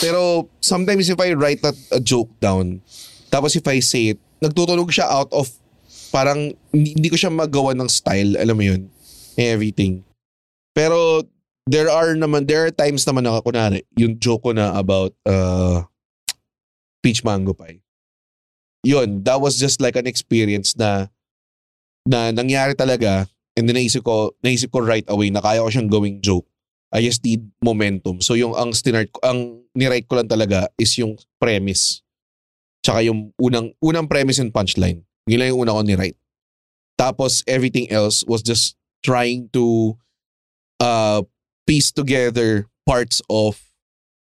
pero 0.00 0.48
sometimes 0.60 1.08
if 1.08 1.18
I 1.18 1.32
write 1.34 1.62
a, 1.64 1.72
a 1.92 2.00
joke 2.00 2.30
down, 2.40 2.82
tapos 3.30 3.56
if 3.56 3.66
I 3.66 3.80
say 3.80 4.14
it, 4.14 4.18
nagtutunog 4.42 4.90
siya 4.90 5.06
out 5.08 5.32
of, 5.32 5.50
parang 6.14 6.54
hindi 6.72 7.08
ko 7.10 7.16
siya 7.16 7.32
magawa 7.32 7.76
ng 7.76 7.88
style, 7.88 8.38
alam 8.38 8.56
mo 8.56 8.64
yun, 8.64 8.88
everything. 9.36 10.04
Pero 10.74 11.26
there 11.68 11.90
are 11.90 12.14
naman, 12.16 12.48
there 12.48 12.64
are 12.64 12.72
times 12.72 13.04
naman 13.04 13.26
na, 13.26 13.42
kunwari, 13.42 13.84
yung 13.98 14.16
joke 14.16 14.46
ko 14.46 14.50
na 14.56 14.72
about 14.78 15.12
uh, 15.28 15.84
peach 17.02 17.24
mango 17.24 17.52
pie. 17.52 17.80
Yun, 18.86 19.22
that 19.26 19.40
was 19.42 19.58
just 19.58 19.82
like 19.82 19.98
an 19.98 20.06
experience 20.06 20.78
na 20.78 21.10
na 22.08 22.32
nangyari 22.32 22.72
talaga 22.72 23.28
and 23.58 23.68
then 23.68 23.76
naisip 23.76 24.06
ko, 24.06 24.32
naisip 24.40 24.70
ko 24.70 24.80
right 24.80 25.04
away 25.10 25.28
na 25.28 25.42
kaya 25.42 25.60
ko 25.60 25.68
siyang 25.68 25.90
gawing 25.90 26.22
joke. 26.22 26.46
I 26.88 27.04
just 27.04 27.20
need 27.24 27.44
momentum. 27.60 28.20
So 28.24 28.32
yung 28.32 28.56
ang 28.56 28.72
stinart 28.72 29.12
ko, 29.12 29.20
ang 29.20 29.60
nirite 29.76 30.08
ko 30.08 30.16
lang 30.16 30.28
talaga 30.28 30.72
is 30.80 30.96
yung 30.96 31.20
premise. 31.36 32.00
Tsaka 32.80 33.04
yung 33.04 33.36
unang 33.36 33.76
unang 33.84 34.08
premise 34.08 34.40
and 34.40 34.52
punchline. 34.52 35.04
Yun 35.28 35.38
lang 35.40 35.48
yung 35.52 35.60
una 35.68 35.76
ko 35.76 35.82
nirite. 35.84 36.16
Tapos 36.96 37.44
everything 37.44 37.92
else 37.92 38.24
was 38.24 38.40
just 38.40 38.74
trying 39.04 39.52
to 39.52 39.94
uh 40.80 41.20
piece 41.68 41.92
together 41.92 42.64
parts 42.88 43.20
of 43.28 43.60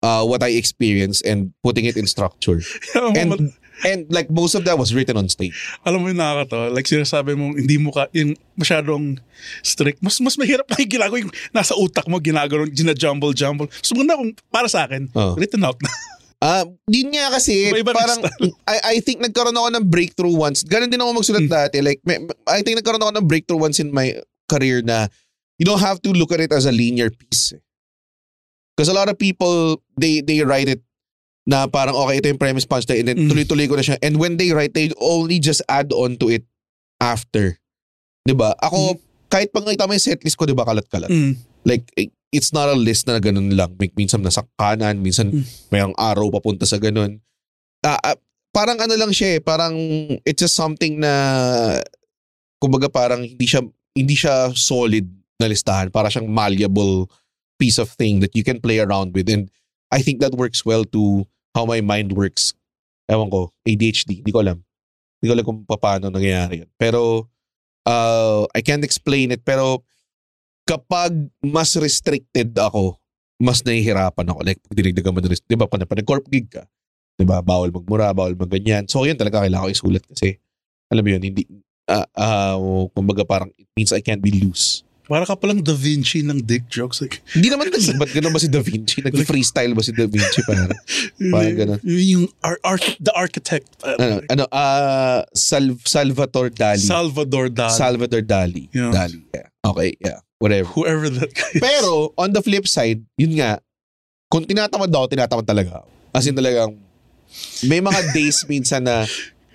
uh 0.02 0.26
what 0.26 0.42
I 0.42 0.58
experienced 0.58 1.22
and 1.22 1.54
putting 1.62 1.86
it 1.86 1.96
in 1.96 2.10
structure. 2.10 2.66
And 2.96 3.54
and 3.86 4.08
like 4.10 4.28
most 4.30 4.56
of 4.56 4.64
that 4.66 4.76
was 4.76 4.92
written 4.92 5.16
on 5.16 5.28
stage. 5.28 5.56
alam 5.86 6.02
mo 6.04 6.12
yung 6.12 6.20
nakakatawa. 6.20 6.74
Like, 6.74 6.88
sinasabi 6.88 7.36
mo, 7.36 7.54
hindi 7.56 7.78
mo 7.78 7.92
ka, 7.92 8.08
yung 8.12 8.36
masyadong 8.56 9.20
strict. 9.62 10.00
Mas 10.02 10.20
mas 10.20 10.36
mahirap 10.36 10.68
na 10.68 10.78
yung 10.80 10.92
ginagawa 10.92 11.18
yung 11.24 11.34
nasa 11.52 11.74
utak 11.76 12.06
mo, 12.08 12.20
ginagawa, 12.20 12.68
gina-jumble-jumble. 12.68 13.72
So, 13.80 13.96
maganda 13.96 14.20
kung, 14.20 14.32
para 14.52 14.68
sa 14.68 14.88
akin, 14.88 15.08
Oh. 15.16 15.36
written 15.40 15.64
out 15.64 15.80
na. 15.80 15.90
Ah, 16.40 16.64
din 16.88 17.12
nga 17.12 17.36
kasi 17.36 17.68
parang 17.84 18.24
I, 18.64 18.96
I 18.96 19.04
think 19.04 19.20
nagkaroon 19.20 19.52
ako 19.52 19.76
ng 19.76 19.86
breakthrough 19.92 20.32
once. 20.32 20.64
Ganon 20.64 20.88
din 20.88 21.04
ako 21.04 21.20
magsulat 21.20 21.44
Hmm. 21.44 21.52
dati. 21.52 21.84
Like 21.84 22.00
may, 22.08 22.16
I 22.48 22.64
think 22.64 22.80
nagkaroon 22.80 23.04
ako 23.04 23.12
ng 23.20 23.28
breakthrough 23.28 23.60
once 23.60 23.76
in 23.84 23.92
my 23.92 24.16
career 24.48 24.80
na 24.80 25.12
you 25.60 25.68
don't 25.68 25.84
have 25.84 26.00
to 26.00 26.16
look 26.16 26.32
at 26.32 26.40
it 26.40 26.56
as 26.56 26.64
a 26.64 26.72
linear 26.72 27.12
piece. 27.12 27.52
Because 28.72 28.88
a 28.88 28.96
lot 28.96 29.12
of 29.12 29.20
people, 29.20 29.84
they 30.00 30.24
they 30.24 30.40
write 30.48 30.72
it 30.72 30.80
na 31.50 31.66
parang 31.66 31.98
okay, 31.98 32.22
ito 32.22 32.30
yung 32.30 32.38
premise 32.38 32.70
punchline 32.70 33.02
and 33.02 33.08
then 33.10 33.18
Mm. 33.26 33.30
tuloy-tuloy 33.34 33.66
ko 33.66 33.74
na 33.74 33.82
siya. 33.82 33.98
And 34.06 34.22
when 34.22 34.38
they 34.38 34.54
write, 34.54 34.78
they 34.78 34.94
only 35.02 35.42
just 35.42 35.66
add 35.66 35.90
on 35.90 36.14
to 36.22 36.30
it 36.30 36.46
after. 37.02 37.58
'Di 38.22 38.38
ba? 38.38 38.54
Ako, 38.62 39.02
kahit 39.28 39.50
pag 39.50 39.66
nakita 39.66 39.90
mo 39.90 39.98
yung 39.98 40.06
setlist 40.06 40.38
ko, 40.38 40.46
'di 40.46 40.54
ba, 40.54 40.62
kalat-kalat. 40.64 41.10
Mm. 41.10 41.34
Like, 41.66 41.90
eh, 41.98 42.08
it's 42.30 42.54
not 42.54 42.70
a 42.70 42.78
list 42.78 43.10
na 43.10 43.18
ganun 43.18 43.50
lang. 43.50 43.74
Min- 43.82 43.98
Minsan 43.98 44.22
nasa 44.22 44.46
kanan, 44.54 45.02
minsan 45.02 45.34
Mm. 45.34 45.44
mayroong 45.74 45.98
arrow 45.98 46.30
papunta 46.30 46.70
sa 46.70 46.78
ganun. 46.78 47.18
Ah, 47.82 47.98
ah, 47.98 48.18
parang 48.54 48.78
ano 48.78 48.94
lang 48.94 49.10
siya 49.10 49.38
eh, 49.38 49.42
parang 49.42 49.74
it's 50.22 50.38
just 50.40 50.54
something 50.54 51.02
na 51.02 51.10
kumbaga 52.60 52.92
parang 52.92 53.24
hindi 53.24 53.48
siya 53.48 53.64
hindi 53.96 54.14
siya 54.14 54.54
solid 54.54 55.08
na 55.40 55.50
listahan. 55.50 55.90
Para 55.90 56.12
siyang 56.12 56.30
malleable 56.30 57.10
piece 57.58 57.80
of 57.80 57.90
thing 57.96 58.20
that 58.22 58.36
you 58.36 58.44
can 58.44 58.60
play 58.60 58.78
around 58.78 59.12
with. 59.16 59.28
And 59.28 59.50
I 59.90 60.04
think 60.04 60.22
that 60.22 60.38
works 60.38 60.62
well 60.62 60.86
to 60.94 61.26
how 61.60 61.68
my 61.68 61.84
mind 61.84 62.16
works. 62.16 62.56
Ewan 63.12 63.28
ko, 63.28 63.52
ADHD. 63.68 64.24
Hindi 64.24 64.32
ko 64.32 64.40
alam. 64.40 64.64
Hindi 65.20 65.26
ko 65.28 65.34
alam 65.36 65.46
kung 65.46 65.60
paano 65.68 66.08
nangyayari 66.08 66.64
yun. 66.64 66.70
Pero, 66.80 67.28
uh, 67.84 68.48
I 68.56 68.64
can't 68.64 68.88
explain 68.88 69.36
it. 69.36 69.44
Pero, 69.44 69.84
kapag 70.64 71.12
mas 71.44 71.76
restricted 71.76 72.56
ako, 72.56 72.96
mas 73.36 73.60
nahihirapan 73.68 74.32
ako. 74.32 74.40
Like, 74.48 74.64
pag 74.64 74.78
dinigdagan 74.80 75.12
mo 75.12 75.20
na 75.20 75.28
di 75.36 75.58
ba, 75.60 75.68
pag 75.68 75.84
nag-corp 75.84 76.24
gig 76.32 76.48
ka, 76.48 76.64
di 77.20 77.28
ba, 77.28 77.44
bawal 77.44 77.76
magmura, 77.76 78.16
bawal 78.16 78.40
magganyan. 78.40 78.88
So, 78.88 79.04
yun 79.04 79.20
talaga 79.20 79.44
kailangan 79.44 79.68
ko 79.68 79.76
isulat 79.76 80.04
kasi, 80.08 80.40
alam 80.88 81.04
mo 81.04 81.10
yun, 81.12 81.24
hindi, 81.26 81.44
ah, 81.90 82.08
ah, 82.16 82.56
kumbaga 82.96 83.28
parang, 83.28 83.52
it 83.60 83.68
means 83.76 83.92
I 83.92 84.00
can't 84.00 84.24
be 84.24 84.32
loose. 84.32 84.88
Para 85.10 85.26
ka 85.26 85.34
palang 85.34 85.66
Da 85.66 85.74
Vinci 85.74 86.22
ng 86.22 86.38
dick 86.46 86.70
jokes. 86.70 87.02
Like, 87.02 87.18
Hindi 87.34 87.50
naman, 87.50 87.74
nag- 87.74 87.98
ba't 87.98 88.14
ganun 88.14 88.30
ba 88.30 88.38
si 88.38 88.46
Da 88.46 88.62
Vinci? 88.62 89.02
Nag-freestyle 89.02 89.74
ba 89.74 89.82
si 89.82 89.90
Da 89.90 90.06
Vinci? 90.06 90.46
Parang, 90.46 90.70
Parang 91.34 91.56
ganun. 91.58 91.80
Yung, 91.82 92.06
yung 92.06 92.26
ar- 92.46 92.62
ar- 92.62 92.98
the 93.02 93.10
architect. 93.18 93.66
uh, 93.82 93.98
ano, 93.98 94.16
ano, 94.30 94.44
ah, 94.54 95.26
Sal- 95.34 95.82
Salvatore 95.82 96.54
Dali. 96.54 96.86
Salvador 96.86 97.50
Dali. 97.50 97.74
Salvador 97.74 98.22
Dali. 98.22 98.70
Yeah. 98.70 98.94
Dali, 98.94 99.26
yeah. 99.34 99.50
Okay, 99.66 99.98
yeah. 99.98 100.22
Whatever. 100.38 100.70
Whoever 100.78 101.10
that 101.10 101.34
guy 101.34 101.58
is. 101.58 101.60
Pero, 101.60 102.14
on 102.14 102.30
the 102.32 102.40
flip 102.40 102.70
side, 102.70 103.02
yun 103.18 103.34
nga, 103.36 103.58
kung 104.30 104.46
tinatamad 104.46 104.94
ako, 104.94 105.10
tinatamad 105.10 105.44
talaga. 105.44 105.82
As 106.14 106.30
in 106.30 106.38
talagang, 106.38 106.78
may 107.66 107.82
mga 107.82 108.14
days 108.14 108.46
minsan 108.46 108.86
na 108.86 109.10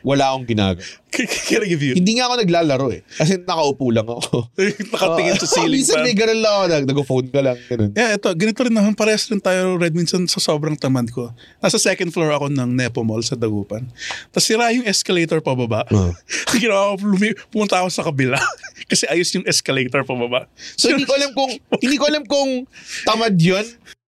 wala 0.04 0.30
akong 0.30 0.44
ginagawa. 0.44 0.84
Can, 1.14 1.62
I 1.62 1.68
give 1.70 1.80
you? 1.80 1.94
Hindi 1.96 2.18
nga 2.18 2.28
ako 2.28 2.34
naglalaro 2.44 2.86
eh. 2.92 3.00
As 3.16 3.30
in, 3.30 3.46
nakaupo 3.46 3.88
lang 3.88 4.04
ako. 4.04 4.50
Nakatingin 4.92 5.38
sa 5.40 5.48
ceiling 5.48 5.80
Minsan 5.80 6.02
fan. 6.02 6.04
may 6.04 6.14
ganun 6.18 6.40
lang 6.44 6.52
ako, 6.52 6.64
nag- 6.68 6.88
nag-phone 6.92 7.28
ka 7.30 7.40
lang, 7.40 7.58
ganun. 7.70 7.90
Yeah, 7.96 8.10
ito. 8.18 8.28
Ganito 8.36 8.60
rin 8.66 8.74
naman. 8.74 8.92
Parehas 8.92 9.24
rin 9.30 9.40
tayo, 9.40 9.80
Red, 9.80 9.96
minsan 9.96 10.26
sa 10.28 10.42
sobrang 10.42 10.76
tamad 10.76 11.08
ko. 11.08 11.32
Nasa 11.62 11.80
second 11.80 12.12
floor 12.12 12.34
ako 12.36 12.52
ng 12.52 12.70
Nepo 12.76 13.00
Mall 13.00 13.24
sa 13.24 13.38
Dagupan. 13.38 13.86
Tapos 14.34 14.44
sira 14.44 14.74
yung 14.74 14.84
escalator 14.84 15.40
pababa. 15.40 15.86
Oh. 15.88 16.12
Ang 16.52 16.60
ginawa 16.60 16.98
ko, 16.98 17.08
lumi- 17.08 17.38
pumunta 17.48 17.80
ako 17.80 17.88
sa 17.88 18.02
kabila. 18.04 18.36
Kasi 18.90 19.08
ayos 19.08 19.32
yung 19.32 19.46
escalator 19.48 20.04
pababa. 20.04 20.50
So 20.76 20.92
hindi 20.92 21.08
ko 21.08 21.16
alam 21.16 21.32
kung 21.32 21.48
hindi 21.80 21.96
ko 21.96 22.04
alam 22.04 22.22
kung 22.28 22.68
tamad 23.08 23.32
'yon 23.40 23.64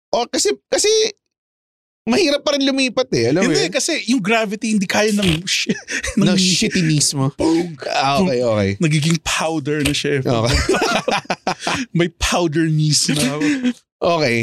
o 0.10 0.26
kasi 0.26 0.56
kasi 0.66 0.90
mahirap 2.06 2.46
pa 2.46 2.54
rin 2.54 2.64
lumipat 2.64 3.10
eh. 3.12 3.34
Alam 3.34 3.50
Hindi, 3.50 3.66
yun? 3.66 3.74
kasi 3.74 3.94
yung 4.08 4.22
gravity 4.22 4.78
hindi 4.78 4.86
kaya 4.86 5.10
ng, 5.12 5.42
sh- 5.44 5.74
ng 6.22 6.38
shittiness 6.38 7.18
mo. 7.18 7.34
Ah, 7.90 8.22
okay, 8.22 8.40
okay. 8.46 8.70
Nagiging 8.78 9.18
powder 9.26 9.82
na 9.82 9.90
siya. 9.90 10.22
eh. 10.22 10.22
Okay. 10.22 10.58
May 11.98 12.10
powder 12.22 12.70
knees 12.70 13.10
na 13.10 13.38
ako. 13.38 13.42
okay. 14.22 14.38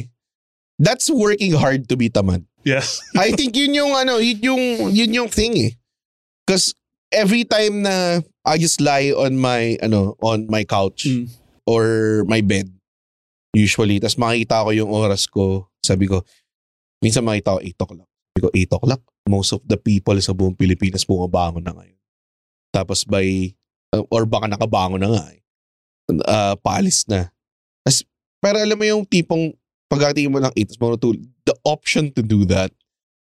That's 0.83 1.07
working 1.07 1.55
hard 1.55 1.87
to 1.89 1.95
be 1.95 2.11
tamad. 2.11 2.43
Yes. 2.67 2.99
I 3.15 3.31
think 3.31 3.55
yun 3.55 3.75
yung 3.75 3.95
ano, 3.95 4.19
yun 4.19 4.39
yung 4.43 4.63
yun 4.91 5.11
yung 5.15 5.29
thing 5.31 5.55
eh. 5.59 5.73
Cause 6.47 6.75
every 7.15 7.47
time 7.47 7.87
na 7.87 8.23
I 8.43 8.59
just 8.59 8.83
lie 8.83 9.15
on 9.15 9.39
my 9.39 9.79
ano, 9.79 10.19
on 10.19 10.51
my 10.51 10.67
couch 10.67 11.07
Mm. 11.07 11.31
or 11.67 11.85
my 12.27 12.43
bed 12.43 12.67
usually, 13.55 14.01
tas 14.01 14.17
makikita 14.17 14.65
ko 14.65 14.71
yung 14.73 14.91
oras 14.91 15.29
ko, 15.29 15.69
sabi 15.85 16.09
ko, 16.09 16.25
minsan 17.03 17.27
makita 17.27 17.59
ko 17.59 17.61
8 17.61 17.85
o'clock. 17.85 18.11
Sabi 18.33 18.41
ko, 18.41 18.51
8 18.55 18.77
o'clock, 18.79 19.03
most 19.29 19.51
of 19.53 19.61
the 19.67 19.77
people 19.77 20.17
sa 20.23 20.33
buong 20.33 20.57
Pilipinas 20.57 21.05
bumabangon 21.05 21.67
na 21.67 21.75
ngayon. 21.75 22.01
Tapos 22.73 23.05
by, 23.05 23.53
uh, 23.93 24.07
or 24.09 24.25
baka 24.25 24.49
nakabangon 24.49 25.03
na 25.03 25.11
nga 25.13 25.25
eh. 25.35 25.43
Uh, 26.09 26.55
paalis 26.63 27.05
na. 27.11 27.29
Tas, 27.85 28.07
pero 28.41 28.63
alam 28.63 28.79
mo 28.79 28.87
yung 28.87 29.05
tipong 29.05 29.53
pagkatingin 29.93 30.33
mo 30.33 30.41
ng 30.41 30.55
8, 30.57 30.73
tas 30.73 30.81
mo 30.81 30.97
the 30.97 31.55
option 31.67 32.09
to 32.15 32.23
do 32.23 32.47
that, 32.49 32.73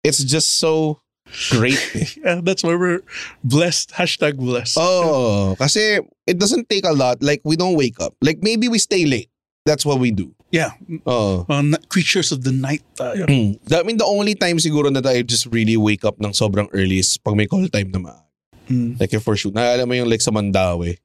it's 0.05 0.21
just 0.21 0.59
so 0.61 1.01
great 1.49 1.79
eh. 1.95 2.05
Yeah, 2.21 2.39
that's 2.43 2.61
why 2.61 2.75
we're 2.75 3.01
blessed. 3.41 3.97
Hashtag 3.97 4.37
blessed. 4.37 4.77
Oh, 4.77 5.55
kasi 5.57 6.03
it 6.27 6.37
doesn't 6.37 6.69
take 6.69 6.85
a 6.85 6.93
lot. 6.93 7.23
Like, 7.23 7.41
we 7.43 7.55
don't 7.55 7.75
wake 7.75 7.99
up. 7.99 8.13
Like, 8.21 8.43
maybe 8.43 8.67
we 8.67 8.77
stay 8.77 9.05
late. 9.09 9.31
That's 9.65 9.87
what 9.87 9.97
we 9.97 10.11
do. 10.11 10.35
Yeah. 10.53 10.77
Oh. 11.09 11.49
Uh, 11.49 11.65
na- 11.65 11.81
creatures 11.89 12.29
of 12.29 12.45
the 12.45 12.53
night 12.53 12.85
tayo. 12.93 13.25
Mm. 13.25 13.57
I 13.73 13.81
mean, 13.81 13.97
the 13.97 14.05
only 14.05 14.37
time 14.37 14.61
siguro 14.61 14.93
na 14.93 15.01
I 15.01 15.25
just 15.25 15.49
really 15.49 15.73
wake 15.73 16.05
up 16.05 16.21
ng 16.21 16.29
sobrang 16.29 16.69
early 16.77 17.01
is 17.01 17.17
pag 17.17 17.33
may 17.33 17.49
call 17.49 17.65
time 17.73 17.89
na 17.89 17.97
maaga. 17.97 18.21
Mm. 18.69 19.01
Like 19.01 19.17
for 19.17 19.33
sure. 19.33 19.49
Naalala 19.49 19.89
mo 19.89 19.97
yung 19.97 20.05
like 20.07 20.21
sa 20.21 20.29
Mandawi. 20.29 21.01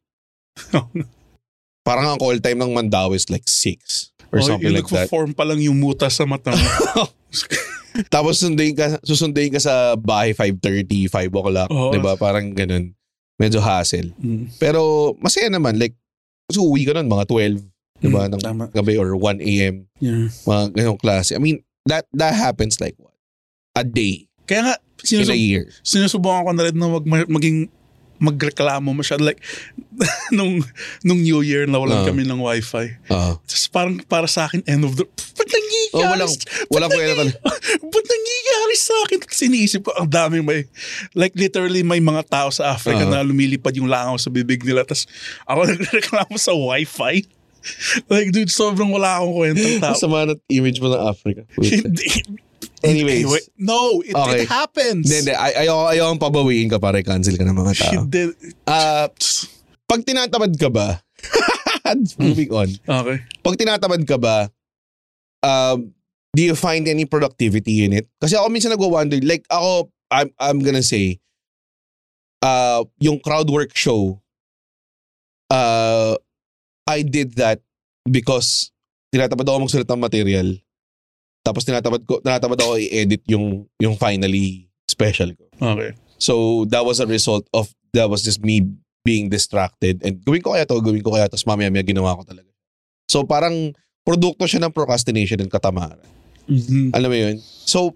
Parang 1.89 2.13
ang 2.13 2.21
call 2.21 2.37
time 2.45 2.61
ng 2.61 2.77
Mandawi 2.77 3.17
is 3.17 3.33
like 3.33 3.49
6 3.49 4.13
or 4.29 4.45
Oh, 4.45 4.45
something 4.45 4.69
like 4.69 4.85
that. 4.93 5.09
nagpo-form 5.09 5.33
pa 5.33 5.49
lang 5.49 5.65
yung 5.65 5.81
muta 5.81 6.13
sa 6.13 6.29
mata 6.29 6.53
mo. 6.53 6.61
Tapos 8.15 8.39
sunduin 8.39 8.77
ka, 8.77 9.01
susunduin 9.01 9.49
ka 9.49 9.61
sa 9.65 9.97
bahay 9.97 10.37
5.30, 10.37 11.09
5 11.09 11.33
o'clock. 11.33 11.69
Oo. 11.73 11.91
Diba? 11.91 12.13
Parang 12.21 12.53
ganun. 12.53 12.93
Medyo 13.41 13.65
hassle. 13.65 14.13
Mm. 14.21 14.53
Pero 14.61 15.15
masaya 15.19 15.49
naman. 15.49 15.81
Like, 15.81 15.97
so 16.53 16.69
uwi 16.69 16.85
ka 16.85 16.93
nun 16.93 17.09
mga 17.09 17.25
12. 17.25 17.65
Diba? 17.99 18.25
Mm, 18.25 18.33
ng 18.33 18.41
tama. 18.41 18.65
gabi 18.71 18.95
or 18.95 19.13
1 19.13 19.43
a.m. 19.43 19.91
Yeah. 19.99 20.31
Mga 20.45 20.63
ganong 20.73 21.01
klase. 21.01 21.35
I 21.35 21.41
mean, 21.41 21.61
that 21.85 22.07
that 22.13 22.33
happens 22.33 22.79
like 22.79 22.95
what? 22.97 23.15
A 23.75 23.83
day. 23.83 24.31
Kaya 24.45 24.61
nga, 24.65 24.77
In 24.79 25.23
a 25.23 25.27
sinusub- 25.27 25.35
year. 25.37 25.63
sinusubukan 25.83 26.43
ko 26.43 26.51
na 26.53 26.63
rin 26.65 26.75
na 26.75 26.89
wag 26.89 27.05
ma- 27.05 27.27
maging 27.29 27.71
magreklamo 28.19 28.91
masyado. 28.93 29.23
Like, 29.23 29.39
nung, 30.35 30.59
nung 31.01 31.23
New 31.23 31.39
Year 31.41 31.67
na 31.67 31.79
walang 31.79 32.03
Ah. 32.03 32.07
kami 32.07 32.23
ng 32.23 32.39
wifi. 32.39 32.99
Oo. 33.09 33.39
Tapos 33.39 33.67
parang 33.69 33.95
para 34.05 34.27
sa 34.27 34.47
akin, 34.47 34.63
end 34.65 34.83
of 34.83 34.99
the... 34.99 35.07
Ba't 35.07 35.47
nangyayari? 35.47 35.95
Oh, 35.95 36.03
walang, 36.05 36.33
walang 36.69 36.91
nangy- 36.91 37.15
talaga. 37.15 37.31
Ba't 37.95 38.07
nangyayari 38.11 38.75
sa 38.77 38.95
akin? 39.07 39.19
Tapos 39.23 39.39
iniisip 39.41 39.81
ko, 39.83 39.95
ang 39.95 40.11
daming 40.11 40.43
may... 40.43 40.67
Like 41.15 41.35
literally 41.35 41.83
may 41.83 41.99
mga 41.99 42.27
tao 42.27 42.51
sa 42.51 42.75
Africa 42.75 43.07
Ah. 43.07 43.11
na 43.13 43.23
lumilipad 43.23 43.75
yung 43.75 43.87
langaw 43.87 44.19
sa 44.19 44.31
bibig 44.31 44.67
nila. 44.67 44.83
Tapos 44.83 45.07
ako 45.47 45.61
nagreklamo 45.71 46.35
sa 46.35 46.51
wifi. 46.51 47.23
Like 48.13 48.31
dude, 48.33 48.51
sobrang 48.53 48.91
wala 48.91 49.21
akong 49.21 49.35
kwentang 49.35 49.79
tao. 49.83 49.97
Sama 49.97 50.29
na 50.29 50.35
image 50.49 50.79
mo 50.81 50.93
ng 50.93 51.03
Africa. 51.03 51.43
Hindi. 51.61 52.07
Anyways. 52.83 53.27
Anyway, 53.27 53.43
no, 53.59 53.99
it, 54.07 54.15
Okay. 54.15 54.47
it 54.47 54.51
happens. 54.51 55.11
Hindi, 55.11 55.31
hindi. 55.31 55.35
Ay, 55.35 55.67
ayaw, 55.67 55.91
ayaw 55.91 56.07
ang 56.15 56.21
pabawiin 56.23 56.71
ka 56.71 56.79
para 56.79 57.03
cancel 57.03 57.35
ka 57.35 57.43
ng 57.43 57.55
mga 57.59 57.73
tao. 57.75 58.07
Hindi. 58.07 58.23
Ah, 58.71 59.11
pag 59.91 60.07
tinatamad 60.07 60.55
ka 60.55 60.71
ba, 60.71 61.03
moving 62.23 62.51
on. 62.55 62.71
Okay. 62.87 63.19
Pag 63.43 63.59
tinatamad 63.59 64.03
ka 64.07 64.15
ba, 64.15 64.47
um, 65.43 65.91
do 66.31 66.41
you 66.43 66.55
find 66.55 66.87
any 66.87 67.03
productivity 67.03 67.83
in 67.83 67.99
it? 67.99 68.07
Kasi 68.23 68.39
ako 68.39 68.47
minsan 68.47 68.71
nagwa-wonder, 68.71 69.19
like 69.27 69.43
ako, 69.51 69.91
I'm, 70.15 70.31
I'm 70.39 70.63
gonna 70.63 70.87
say, 70.87 71.19
uh, 72.47 72.87
yung 73.03 73.19
crowd 73.19 73.51
work 73.51 73.75
show, 73.75 74.23
uh, 75.51 76.15
I 76.89 77.05
did 77.05 77.37
that 77.37 77.61
because 78.09 78.73
tinatamad 79.13 79.45
ako 79.45 79.69
magsulat 79.69 79.89
ng 79.89 80.01
material. 80.01 80.49
Tapos 81.45 81.69
tinatamad 81.69 82.03
ko, 82.09 82.25
tinatamad 82.25 82.57
ako 82.57 82.81
i-edit 82.81 83.21
yung, 83.29 83.69
yung 83.77 83.95
finally 84.01 84.73
special 84.89 85.37
ko. 85.37 85.45
Okay. 85.61 85.93
So 86.17 86.65
that 86.73 86.83
was 86.83 86.99
a 86.99 87.07
result 87.07 87.45
of 87.53 87.69
that 87.93 88.09
was 88.09 88.25
just 88.25 88.41
me 88.41 88.65
being 89.05 89.29
distracted 89.29 90.01
and 90.05 90.21
gawin 90.25 90.41
ko 90.41 90.57
kaya 90.57 90.65
to, 90.65 90.81
gawin 90.81 91.05
ko 91.05 91.13
kaya 91.15 91.29
to, 91.29 91.37
tapos 91.37 91.49
mamaya-maya 91.49 91.85
ginawa 91.85 92.17
ko 92.17 92.25
talaga. 92.25 92.51
So 93.09 93.25
parang 93.25 93.73
produkto 94.05 94.49
siya 94.49 94.65
ng 94.65 94.73
procrastination 94.73 95.45
and 95.45 95.53
katamaran. 95.53 96.01
Mhm. 96.49 96.97
Alam 96.97 97.09
mo 97.13 97.17
yun? 97.17 97.37
So, 97.69 97.93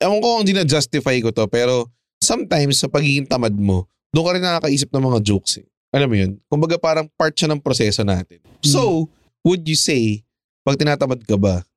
ewan 0.00 0.24
ko 0.24 0.40
kung 0.40 0.48
na-justify 0.48 1.20
ko 1.20 1.28
to, 1.28 1.44
pero 1.48 1.92
sometimes 2.24 2.80
sa 2.80 2.88
pagiging 2.88 3.28
tamad 3.28 3.52
mo, 3.52 3.84
doon 4.12 4.24
ka 4.24 4.32
rin 4.32 4.44
nakakaisip 4.44 4.88
ng 4.88 5.04
mga 5.12 5.18
jokes 5.20 5.60
eh. 5.60 5.68
Alam 5.92 6.08
mo 6.08 6.16
yun? 6.16 6.32
Kumbaga 6.48 6.80
parang 6.80 7.06
part 7.20 7.36
siya 7.36 7.52
ng 7.52 7.60
proseso 7.60 8.00
natin. 8.00 8.40
So, 8.64 9.12
would 9.44 9.68
you 9.68 9.76
say, 9.76 10.24
pag 10.64 10.80
tinatamad 10.80 11.20
ka 11.28 11.36
ba, 11.36 11.68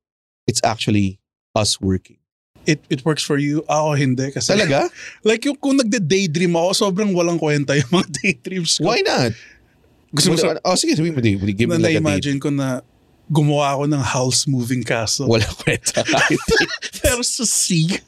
it's 0.48 0.64
actually 0.64 1.20
us 1.52 1.76
working? 1.84 2.18
It 2.66 2.82
it 2.90 3.06
works 3.06 3.22
for 3.22 3.38
you. 3.38 3.62
Ako 3.70 3.94
hindi. 3.94 4.32
Kasi 4.34 4.56
Talaga? 4.56 4.90
like 5.28 5.44
yung 5.46 5.60
kung 5.60 5.78
nagde-daydream 5.78 6.56
ako, 6.56 6.90
sobrang 6.90 7.12
walang 7.14 7.38
kwenta 7.38 7.78
yung 7.78 7.92
mga 7.92 8.08
daydreams 8.24 8.82
ko. 8.82 8.90
Why 8.90 9.06
not? 9.06 9.36
Gusto 10.16 10.32
mo 10.32 10.36
sa... 10.40 10.58
oh, 10.64 10.80
sige, 10.80 10.96
sabihin 10.96 11.14
mo, 11.14 11.22
di, 11.22 11.36
di, 11.36 11.54
give 11.54 11.68
me 11.70 11.76
na 11.76 11.92
like 11.92 12.00
a 12.00 12.00
date. 12.00 12.08
na-imagine 12.08 12.40
ko 12.40 12.50
na 12.50 12.80
gumawa 13.28 13.76
ako 13.76 13.84
ng 13.92 14.04
house 14.04 14.48
moving 14.48 14.82
castle. 14.82 15.28
Wala 15.28 15.46
kwenta. 15.60 16.08
Pero 17.04 17.20
sa 17.22 17.44
sea. 17.44 18.00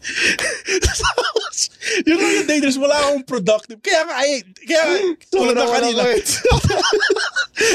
Yun 2.08 2.16
lang 2.16 2.32
yung 2.40 2.48
dangerous. 2.48 2.80
Wala 2.80 2.96
akong 2.96 3.24
productive. 3.26 3.80
Kaya 3.84 4.08
nga, 4.08 4.14
ay, 4.22 4.40
kaya 4.64 4.82
tulad 5.28 5.56
na 5.56 5.66
kanina. 5.68 6.02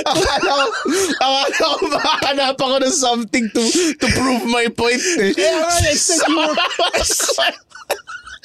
akala 0.10 0.38
ko, 0.42 0.66
akala 1.22 1.78
ko 1.78 1.86
makahanap 1.94 2.58
ako 2.58 2.76
ng 2.82 2.96
something 2.96 3.46
to 3.54 3.62
to 4.02 4.08
prove 4.18 4.42
my 4.50 4.66
point 4.74 5.02
eh. 5.22 5.30
Kaya 5.38 5.62
nga, 5.62 5.94
said 5.94 6.26
you 6.26 6.42
were, 6.42 6.56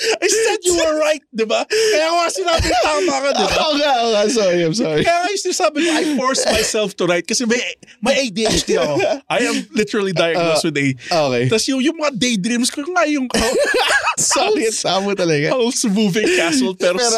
I 0.00 0.26
said, 0.28 0.60
you 0.64 0.74
were 0.80 0.96
right, 0.96 1.20
di 1.28 1.44
ba? 1.44 1.66
Kaya 1.68 2.08
nga 2.08 2.26
sinabi 2.32 2.68
tama 2.80 3.14
ka, 3.20 3.30
di 3.36 3.44
ba? 3.44 3.56
Oo 3.68 3.74
nga, 3.76 3.92
oo 4.00 4.10
nga. 4.16 4.22
Sorry, 4.32 4.60
I'm 4.64 4.72
sorry. 4.72 5.04
Kaya 5.04 5.16
nga 5.24 5.28
yung 5.28 5.42
ko, 5.44 5.84
I 5.84 6.04
force 6.16 6.42
myself 6.48 6.96
to 6.96 7.04
write 7.04 7.28
kasi 7.28 7.44
may, 7.44 7.60
may 8.00 8.28
ADHD 8.28 8.80
ako. 8.80 8.96
I 9.36 9.40
am 9.44 9.68
literally 9.76 10.16
diagnosed 10.16 10.64
with 10.64 10.78
A. 10.80 10.96
Okay. 10.96 11.44
Tapos 11.52 11.64
yung, 11.68 11.80
yung 11.84 11.96
mga 12.00 12.16
daydreams 12.16 12.72
ko 12.72 12.80
nga 12.88 13.04
yung 13.04 13.28
Sorry, 14.20 14.68
tama 14.72 15.12
talaga. 15.16 15.52
house 15.52 15.84
moving 15.88 16.28
castle 16.36 16.72
pero, 16.76 16.96
Pero. 16.96 17.16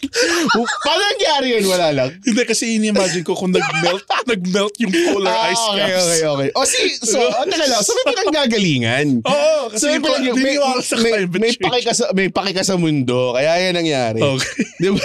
Paano 0.84 1.02
nangyari 1.06 1.46
yun? 1.54 1.64
Wala 1.66 1.88
lang. 1.90 2.10
Hindi 2.18 2.42
kasi 2.42 2.74
ini-imagine 2.74 3.20
ko 3.20 3.32
kung 3.32 3.50
nag-melt, 3.50 4.00
nag-melt 4.24 4.74
yung 4.78 4.88
polar 4.90 5.28
Ah, 5.30 5.48
ice 5.48 5.60
okay, 5.62 5.78
caps. 5.78 6.00
okay, 6.02 6.20
okay. 6.24 6.48
O 6.52 6.64
si, 6.64 6.80
so, 6.96 7.18
oh, 7.18 7.44
teka 7.50 7.66
lang. 7.66 7.80
So, 7.80 7.92
may 7.94 8.04
pinanggagalingan. 8.10 9.06
Oo, 9.22 9.68
kasi 9.68 9.78
So, 9.78 9.86
may, 9.86 9.92
yung 9.92 10.02
pinag- 10.02 10.24
may, 10.34 10.56
naniniwala 10.56 10.80
sa 10.80 10.94
may, 10.96 11.12
may, 11.26 11.52
change. 11.52 11.60
pakika 11.60 11.92
sa, 11.92 12.04
may 12.10 12.28
pakika 12.28 12.62
sa 12.62 12.74
mundo. 12.74 13.32
Kaya 13.32 13.60
yan 13.60 13.76
nangyari. 13.76 14.18
Okay. 14.18 14.64
Di 14.78 14.88
ba? 14.88 15.04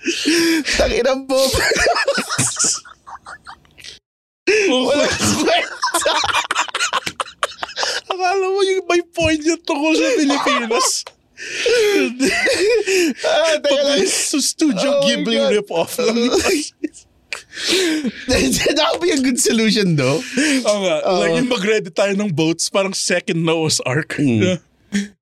Tanginang 0.78 1.26
po. 1.26 1.38
Wala 4.68 5.06
kwenta. 5.08 6.14
Akala 8.04 8.46
mo 8.46 8.60
yung 8.62 8.84
may 8.84 9.02
point 9.04 9.40
yung 9.40 9.62
tungkol 9.62 9.92
sa 9.92 10.08
Pilipinas. 10.14 10.86
Ah, 13.22 13.56
teka 13.58 13.82
lang. 13.82 14.06
Studio 14.42 14.88
Oh 14.98 15.02
Ghibli 15.06 15.38
rip-off 15.50 15.98
lang. 15.98 16.16
That 18.76 18.88
would 18.92 19.02
be 19.04 19.12
a 19.12 19.20
good 19.20 19.40
solution 19.40 19.96
though. 19.96 20.20
Oo 20.66 20.78
nga. 20.84 20.96
Like 21.20 21.36
yung 21.36 21.50
mag-ready 21.52 21.90
tayo 21.92 22.12
ng 22.16 22.32
boats, 22.32 22.68
parang 22.68 22.92
second 22.96 23.42
Noah's 23.42 23.80
Ark. 23.84 24.16
Mm. 24.16 24.56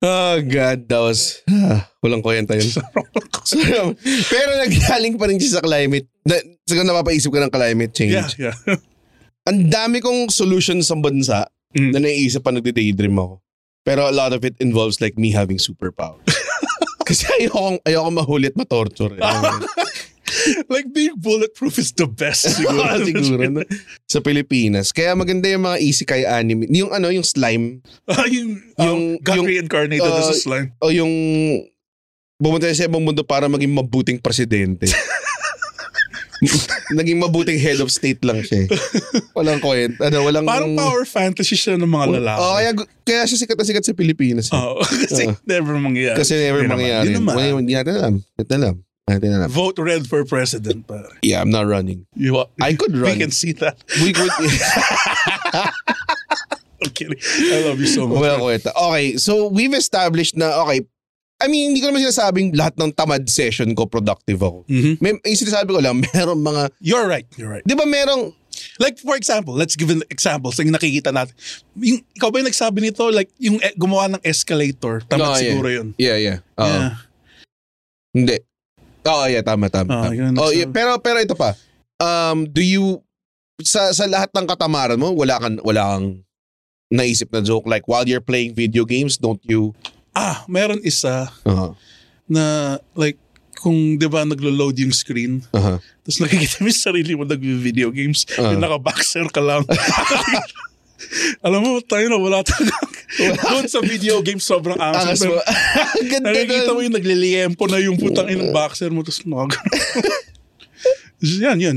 Oh 0.03 0.37
God, 0.43 0.91
that 0.91 0.99
was... 0.99 1.47
Ah, 1.47 1.87
walang 2.03 2.23
kwenta 2.23 2.59
yun. 2.59 2.67
Pero 4.33 4.51
naggaling 4.59 5.15
pa 5.15 5.31
rin 5.31 5.39
siya 5.39 5.59
sa 5.59 5.63
climate. 5.63 6.11
Na, 6.27 6.43
siguro 6.67 6.87
napapaisip 6.87 7.31
ka 7.31 7.39
ng 7.39 7.55
climate 7.55 7.93
change. 7.95 8.35
yeah, 8.37 8.55
yeah. 8.67 8.79
Ang 9.47 9.71
dami 9.71 10.03
kong 10.03 10.27
solutions 10.31 10.91
sa 10.91 10.99
bansa 10.99 11.47
Mm. 11.71 11.95
na 11.95 11.99
naiisip 12.03 12.43
pa 12.43 12.51
nagde-daydream 12.51 13.15
ako. 13.15 13.39
Pero 13.91 14.07
a 14.07 14.15
lot 14.15 14.31
of 14.31 14.47
it 14.47 14.55
involves 14.63 15.03
like 15.03 15.19
me 15.19 15.35
having 15.35 15.59
superpower. 15.59 16.23
Kasi 17.11 17.27
ayoko, 17.43 17.83
ayoko 17.83 18.11
mahuli 18.15 18.47
at 18.47 18.55
matorture. 18.55 19.19
Like 20.71 20.87
being 20.95 21.19
bulletproof 21.19 21.75
is 21.75 21.91
the 21.99 22.07
best 22.07 22.47
siguro. 22.55 22.87
Ah, 22.87 23.03
siguro 23.03 23.51
no? 23.51 23.67
sa 24.07 24.23
Pilipinas. 24.23 24.95
Kaya 24.95 25.11
maganda 25.19 25.51
yung 25.51 25.67
mga 25.67 25.83
isekai 25.83 26.23
anime. 26.23 26.71
Yung 26.71 26.95
ano, 26.95 27.11
yung 27.11 27.27
slime. 27.27 27.83
Ah, 28.07 28.31
yung, 28.31 28.63
Yung- 28.79 28.79
yung, 28.79 29.01
got 29.27 29.43
yung, 29.43 29.47
reincarnated 29.51 30.07
as 30.07 30.31
a 30.31 30.39
uh, 30.39 30.39
slime. 30.39 30.71
O 30.79 30.95
yung 30.95 31.11
pumunta 32.39 32.71
sa 32.71 32.87
ibang 32.87 33.03
mundo 33.03 33.27
para 33.27 33.51
maging 33.51 33.75
mabuting 33.75 34.23
presidente. 34.23 34.87
Naging 36.97 37.21
mabuting 37.21 37.61
head 37.61 37.81
of 37.81 37.93
state 37.93 38.25
lang 38.25 38.41
siya. 38.41 38.65
eh. 38.65 38.69
Walang 39.33 39.61
kwenta. 39.61 40.09
Ano, 40.09 40.25
walang... 40.25 40.49
Parang 40.49 40.73
power 40.73 41.05
fantasy 41.05 41.55
siya 41.55 41.77
ng 41.77 41.85
mga 41.85 42.07
lalaki. 42.17 42.41
Oh, 42.41 42.57
kaya, 42.57 42.71
kaya 43.05 43.23
siya 43.29 43.39
sikat 43.39 43.57
na 43.57 43.65
sikat 43.65 43.85
sa 43.85 43.93
Pilipinas. 43.93 44.49
eh. 44.49 44.57
Oo, 44.57 44.81
kasi 45.05 45.29
Oo. 45.29 45.37
never 45.45 45.77
mangyayari. 45.77 46.17
Kasi 46.17 46.33
never 46.41 46.65
Hindi 46.65 46.73
mangyayari. 46.73 47.05
Hindi 47.07 47.19
naman. 47.21 47.35
Ngayon, 47.37 47.59
Hindi 47.61 47.75
natin 47.77 47.95
alam. 47.95 48.15
Hindi 48.25 48.55
alam. 48.57 48.77
Natin 49.05 49.31
alam. 49.35 49.49
Vote 49.51 49.79
red 49.83 50.07
for 50.07 50.23
president. 50.25 50.87
Pare. 50.87 51.11
Yeah, 51.21 51.43
I'm 51.43 51.51
not 51.51 51.67
running. 51.67 52.07
You, 52.15 52.47
I 52.63 52.73
could 52.79 52.95
We 52.95 53.03
run. 53.05 53.19
can 53.19 53.33
see 53.35 53.53
that. 53.59 53.77
We 54.01 54.15
could... 54.15 54.31
I'm 56.81 56.91
kidding. 56.97 57.19
I 57.21 57.61
love 57.69 57.77
you 57.81 57.87
so 57.87 58.09
much. 58.09 58.17
Wala 58.25 58.41
kwenta. 58.41 58.73
Okay, 58.73 59.17
so 59.21 59.49
we've 59.53 59.75
established 59.75 60.33
na, 60.37 60.65
okay, 60.65 60.81
I 61.41 61.49
mean, 61.49 61.73
hindi 61.73 61.81
ko 61.81 61.89
naman 61.89 62.05
sinasabing 62.05 62.53
lahat 62.53 62.77
ng 62.77 62.93
tamad 62.93 63.25
session 63.27 63.73
ko 63.73 63.89
productive 63.89 64.41
ako. 64.45 64.69
Mhm. 64.69 65.01
May, 65.01 65.17
yung 65.25 65.41
sinasabi 65.41 65.73
ko 65.73 65.81
lang, 65.81 65.97
meron 66.13 66.41
mga, 66.41 66.69
You're 66.85 67.09
right. 67.09 67.25
You're 67.41 67.49
right. 67.49 67.65
di 67.65 67.73
ba 67.73 67.89
merong, 67.89 68.37
Like 68.77 69.01
for 69.01 69.17
example, 69.17 69.57
let's 69.57 69.77
give 69.77 69.89
an 69.89 70.05
example 70.13 70.53
sa 70.53 70.61
yung 70.61 70.73
nakikita 70.77 71.13
natin. 71.13 71.33
Yung, 71.81 72.01
ikaw 72.13 72.29
ba 72.29 72.45
yung 72.45 72.49
nagsabi 72.51 72.85
nito? 72.85 73.09
Like 73.09 73.33
yung 73.41 73.57
eh, 73.61 73.73
gumawa 73.77 74.09
ng 74.13 74.23
escalator. 74.25 75.01
Tama 75.05 75.23
Oh, 75.23 75.33
yeah. 75.33 75.41
siguro 75.41 75.69
yun. 75.69 75.89
yeah, 75.97 76.17
yeah. 76.21 76.39
Oo. 76.61 76.69
Yeah. 76.69 76.93
Hindi. 78.11 78.37
Oo, 79.07 79.25
yeah, 79.31 79.43
tama, 79.45 79.73
tama. 79.73 79.89
Ah, 79.89 80.13
tama. 80.13 80.37
oh, 80.37 80.51
yeah, 80.53 80.69
pero, 80.69 80.99
pero 81.01 81.23
ito 81.23 81.33
pa. 81.33 81.57
Um, 82.01 82.45
do 82.45 82.61
you, 82.61 83.01
sa, 83.65 83.93
sa 83.97 84.05
lahat 84.05 84.29
ng 84.35 84.45
katamaran 84.45 85.01
mo, 85.01 85.13
wala 85.13 85.41
kang, 85.41 85.57
wala 85.65 85.97
kang 85.97 86.07
naisip 86.91 87.31
na 87.33 87.41
joke 87.41 87.65
like 87.71 87.87
while 87.87 88.05
you're 88.05 88.25
playing 88.25 88.53
video 88.53 88.85
games, 88.85 89.17
don't 89.17 89.41
you, 89.47 89.73
Ah, 90.13 90.43
meron 90.47 90.83
isa 90.83 91.31
uh 91.47 91.73
na 92.31 92.79
like 92.95 93.19
kung 93.59 93.99
'di 93.99 94.07
ba 94.07 94.23
naglo-load 94.23 94.79
yung 94.79 94.95
screen 94.95 95.43
uh 95.51 95.83
tapos 96.07 96.19
nakikita 96.23 96.63
mo 96.63 96.71
yung 96.71 96.83
sarili 96.83 97.13
mo 97.19 97.23
nag-video 97.27 97.91
games 97.91 98.23
Ah. 98.39 98.55
yung 98.55 98.63
naka-boxer 98.63 99.27
ka 99.31 99.43
lang. 99.43 99.63
Alam 101.47 101.61
mo, 101.65 101.71
tayo 101.81 102.07
na 102.13 102.21
wala 102.21 102.45
talaga. 102.45 102.77
Doon 103.51 103.67
sa 103.67 103.81
video 103.81 104.21
game 104.23 104.39
sobrang 104.39 104.77
angas. 104.79 105.25
Mo. 105.25 105.33
Ganda 106.13 106.31
Nakikita 106.31 106.71
mo 106.71 106.85
yung 106.85 106.95
nagliliempo 106.95 107.65
na 107.67 107.81
yung 107.81 107.97
putang 107.97 108.29
inang 108.29 108.53
boxer 108.53 108.93
mo 108.93 109.01
tapos 109.03 109.25
nakag... 109.27 109.59
yan, 111.43 111.59
yan. 111.59 111.77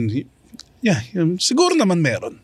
Yeah, 0.83 1.01
yan. 1.15 1.39
siguro 1.39 1.73
naman 1.73 2.03
meron. 2.03 2.37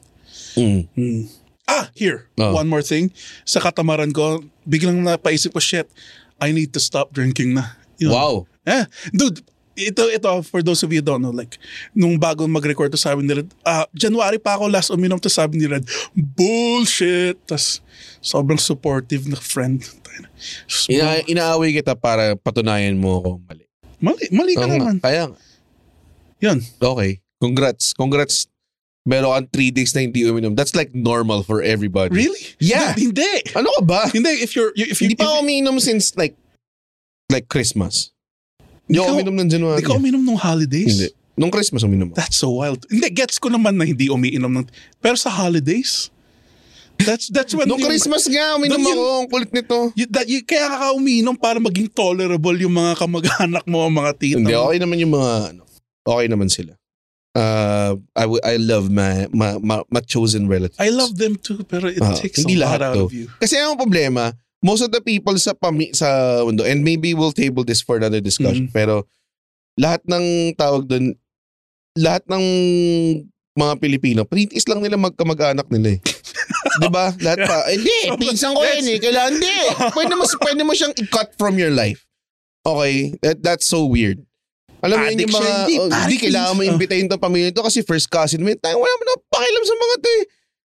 Mm. 0.55 0.87
Hmm. 0.95 1.23
Ah, 1.69 1.85
here. 1.93 2.25
Oh. 2.41 2.57
One 2.57 2.65
more 2.65 2.81
thing. 2.81 3.13
Sa 3.45 3.61
katamaran 3.61 4.09
ko, 4.09 4.41
biglang 4.65 5.05
napaisip 5.05 5.53
ko, 5.53 5.61
shit, 5.61 5.85
I 6.41 6.49
need 6.49 6.73
to 6.73 6.81
stop 6.81 7.13
drinking 7.13 7.53
na. 7.53 7.77
Yun. 8.01 8.09
Wow. 8.09 8.33
Eh, 8.65 8.89
dude, 9.13 9.45
ito, 9.77 10.09
ito, 10.09 10.29
for 10.43 10.65
those 10.65 10.81
of 10.81 10.89
you 10.89 10.99
who 10.99 11.05
don't 11.05 11.21
know, 11.21 11.31
like, 11.31 11.61
nung 11.93 12.17
bago 12.17 12.49
mag-record 12.49 12.89
to 12.91 12.99
sabi 12.99 13.23
ni 13.23 13.37
Red, 13.37 13.53
ah, 13.63 13.85
January 13.93 14.41
pa 14.41 14.57
ako 14.57 14.65
last 14.67 14.89
uminom 14.89 15.21
to 15.21 15.29
sabi 15.29 15.61
ni 15.61 15.69
Red, 15.69 15.85
bullshit! 16.17 17.37
Tas, 17.45 17.79
sobrang 18.19 18.59
supportive 18.59 19.29
na 19.29 19.37
friend. 19.37 19.85
Ina, 20.91 21.23
inaaway 21.29 21.71
kita 21.71 21.95
para 21.95 22.35
patunayan 22.35 22.99
mo 22.99 23.23
ako 23.23 23.29
mali. 23.47 23.63
Mali, 23.99 24.25
mali 24.35 24.53
ka 24.57 24.65
nga. 24.67 24.75
naman. 24.75 24.97
Kaya. 24.99 25.31
Yun. 26.43 26.59
Okay. 26.79 27.23
Congrats. 27.39 27.95
Congrats. 27.95 28.48
Meron 29.09 29.33
kang 29.33 29.49
three 29.49 29.73
days 29.73 29.89
na 29.97 30.05
hindi 30.05 30.21
uminom. 30.21 30.53
That's 30.53 30.77
like 30.77 30.93
normal 30.93 31.41
for 31.41 31.65
everybody. 31.65 32.13
Really? 32.13 32.37
Yeah. 32.61 32.93
Dude, 32.93 33.17
hindi. 33.17 33.33
Ano 33.57 33.73
ka 33.73 33.81
ba? 33.81 34.01
Hindi, 34.13 34.37
if 34.45 34.53
you're, 34.53 34.69
if 34.77 35.01
you, 35.01 35.09
hindi 35.09 35.17
pa 35.17 35.25
ako 35.25 35.49
uminom 35.49 35.81
since 35.81 36.13
like 36.13 36.37
like 37.33 37.49
Christmas. 37.49 38.13
Hindi 38.85 39.01
ako 39.01 39.09
uminom 39.17 39.35
ng 39.41 39.49
January. 39.49 39.81
Hindi 39.81 39.89
ka 39.89 39.97
uminom 39.97 40.21
nung 40.21 40.37
holidays? 40.37 40.93
Hindi. 40.93 41.09
Nung 41.39 41.49
Christmas 41.49 41.81
uminom 41.81 42.13
ako. 42.13 42.17
That's 42.21 42.37
so 42.37 42.53
wild. 42.53 42.85
Hindi, 42.85 43.09
gets 43.13 43.41
ko 43.41 43.49
naman 43.49 43.77
na 43.77 43.85
hindi 43.85 44.09
umiinom 44.13 44.49
ng... 44.49 44.65
Pero 44.99 45.17
sa 45.17 45.29
holidays, 45.31 46.09
that's 46.99 47.29
that's 47.29 47.53
when... 47.53 47.69
Nung 47.69 47.79
yung- 47.79 47.89
Christmas 47.89 48.25
nga, 48.29 48.57
uminom 48.59 48.81
ako. 48.81 49.05
Ang 49.23 49.29
kulit 49.29 49.51
nito. 49.53 49.93
You, 49.93 50.05
that, 50.09 50.25
you, 50.27 50.41
kaya 50.43 50.67
ka 50.67 50.93
umiinom 50.97 51.37
para 51.37 51.61
maging 51.61 51.89
tolerable 51.93 52.57
yung 52.59 52.75
mga 52.75 52.97
kamag-anak 52.97 53.65
mo, 53.65 53.87
mga 53.89 54.11
tita 54.17 54.37
Hindi, 54.41 54.53
mo. 54.57 54.67
okay 54.69 54.77
naman 54.81 54.97
yung 55.01 55.13
mga 55.17 55.31
ano. 55.53 55.63
Okay 56.03 56.27
naman 56.27 56.49
sila. 56.49 56.73
Uh, 57.37 57.93
I, 58.17 58.25
w- 58.25 58.41
I 58.43 58.57
love 58.57 58.89
my, 58.89 59.29
my, 59.29 59.57
my, 59.61 59.85
my 59.89 60.01
chosen 60.01 60.49
relatives. 60.49 60.81
I 60.81 60.89
love 60.89 61.15
them 61.15 61.37
too, 61.37 61.61
pero 61.63 61.85
it 61.87 62.01
Ah, 62.01 62.17
takes 62.17 62.41
a 62.41 62.49
lot 62.57 62.81
out 62.81 62.97
to. 62.97 63.05
of 63.05 63.13
you. 63.13 63.29
Kasi 63.37 63.55
ang 63.55 63.77
problema, 63.77 64.33
most 64.65 64.81
of 64.81 64.89
the 64.91 64.99
people 64.99 65.37
sa 65.37 65.53
pami 65.53 65.93
sa 65.93 66.41
mundo, 66.43 66.65
and 66.65 66.81
maybe 66.81 67.13
we'll 67.13 67.31
table 67.31 67.61
this 67.63 67.85
for 67.85 68.01
another 68.01 68.19
discussion, 68.19 68.67
Mhm. 68.67 68.73
pero 68.73 69.05
lahat 69.77 70.01
ng 70.09 70.57
tawag 70.57 70.89
doon, 70.89 71.13
lahat 71.95 72.25
ng 72.27 72.43
mga 73.55 73.73
Pilipino, 73.77 74.21
practice 74.25 74.65
lang 74.67 74.81
nila 74.81 74.97
magkamag-anak 74.97 75.67
nila 75.69 75.95
eh. 75.95 75.99
'Di 76.79 76.87
ba? 76.89 77.11
Lahat 77.19 77.39
pa. 77.43 77.57
Eh, 77.67 77.75
Hindi, 77.77 77.97
pinsan 78.25 78.55
ko 78.55 78.63
yan 78.63 78.87
eh. 78.87 78.97
Kailangan 78.97 79.31
hindi. 79.35 79.55
Pwede 79.95 80.13
mo 80.15 80.23
pwede 80.25 80.61
mo 80.63 80.71
siyang 80.71 80.95
i-cut 80.95 81.35
from 81.35 81.59
your 81.59 81.71
life. 81.71 82.07
Okay? 82.65 83.15
That, 83.21 83.43
that's 83.43 83.67
so 83.67 83.83
weird. 83.83 84.23
Alam 84.79 84.95
mo 84.95 85.05
yun 85.11 85.23
yung 85.27 85.35
mga, 85.35 85.51
hindi, 85.65 85.75
oh, 85.79 85.89
hindi 85.91 86.17
kailangan 86.17 86.53
mo 86.55 86.61
imbitahin 86.63 87.07
to 87.11 87.19
pamilya 87.19 87.51
to 87.51 87.65
kasi 87.65 87.83
first 87.83 88.07
cousin 88.07 88.41
mo. 88.41 88.51
Tayo, 88.55 88.79
wala 88.79 88.93
mo 88.95 89.03
na 89.03 89.15
pakialam 89.27 89.63
sa 89.63 89.75
mga 89.75 89.95
to 89.99 90.09
eh. 90.09 90.23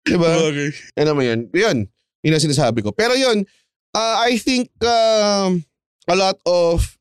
Diba? 0.09 0.31
Okay. 0.49 0.69
Ano 1.05 1.11
mo 1.13 1.23
yun? 1.23 1.41
Yun. 1.53 1.79
Yun 2.25 2.35
ang 2.35 2.45
sinasabi 2.49 2.81
ko. 2.81 2.91
Pero 2.97 3.13
yun, 3.13 3.45
uh, 3.93 4.17
I 4.25 4.41
think 4.41 4.73
um, 4.81 5.61
a 6.09 6.17
lot 6.17 6.41
of 6.49 6.97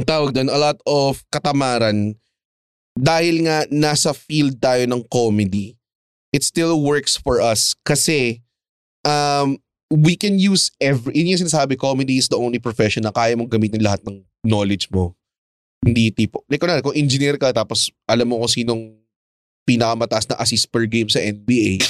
tawag 0.00 0.32
doon, 0.32 0.48
a 0.48 0.56
lot 0.56 0.80
of 0.88 1.20
katamaran 1.28 2.16
dahil 2.96 3.44
nga 3.44 3.68
nasa 3.68 4.16
field 4.16 4.56
tayo 4.56 4.88
ng 4.88 5.04
comedy. 5.12 5.76
it 6.32 6.42
still 6.42 6.80
works 6.82 7.18
for 7.18 7.42
us 7.42 7.74
kasi 7.82 8.42
um, 9.04 9.58
we 9.90 10.14
can 10.14 10.38
use 10.38 10.70
every, 10.78 11.14
yun 11.14 11.34
yung 11.34 11.42
sinasabi, 11.46 11.74
comedy 11.78 12.18
is 12.18 12.30
the 12.30 12.38
only 12.38 12.58
profession 12.58 13.02
na 13.02 13.10
kaya 13.10 13.34
mong 13.34 13.50
gamitin 13.50 13.82
lahat 13.82 14.02
ng 14.06 14.22
knowledge 14.46 14.86
mo. 14.94 15.14
Hindi 15.80 16.12
tipo, 16.12 16.44
like 16.46 16.60
kunwari, 16.60 16.84
kung 16.84 16.96
engineer 16.96 17.40
ka 17.40 17.56
tapos 17.56 17.88
alam 18.04 18.28
mo 18.28 18.40
kung 18.44 18.52
sinong 18.52 18.82
pinakamataas 19.64 20.28
na 20.28 20.36
assist 20.40 20.68
per 20.68 20.84
game 20.84 21.08
sa 21.08 21.20
NBA, 21.24 21.80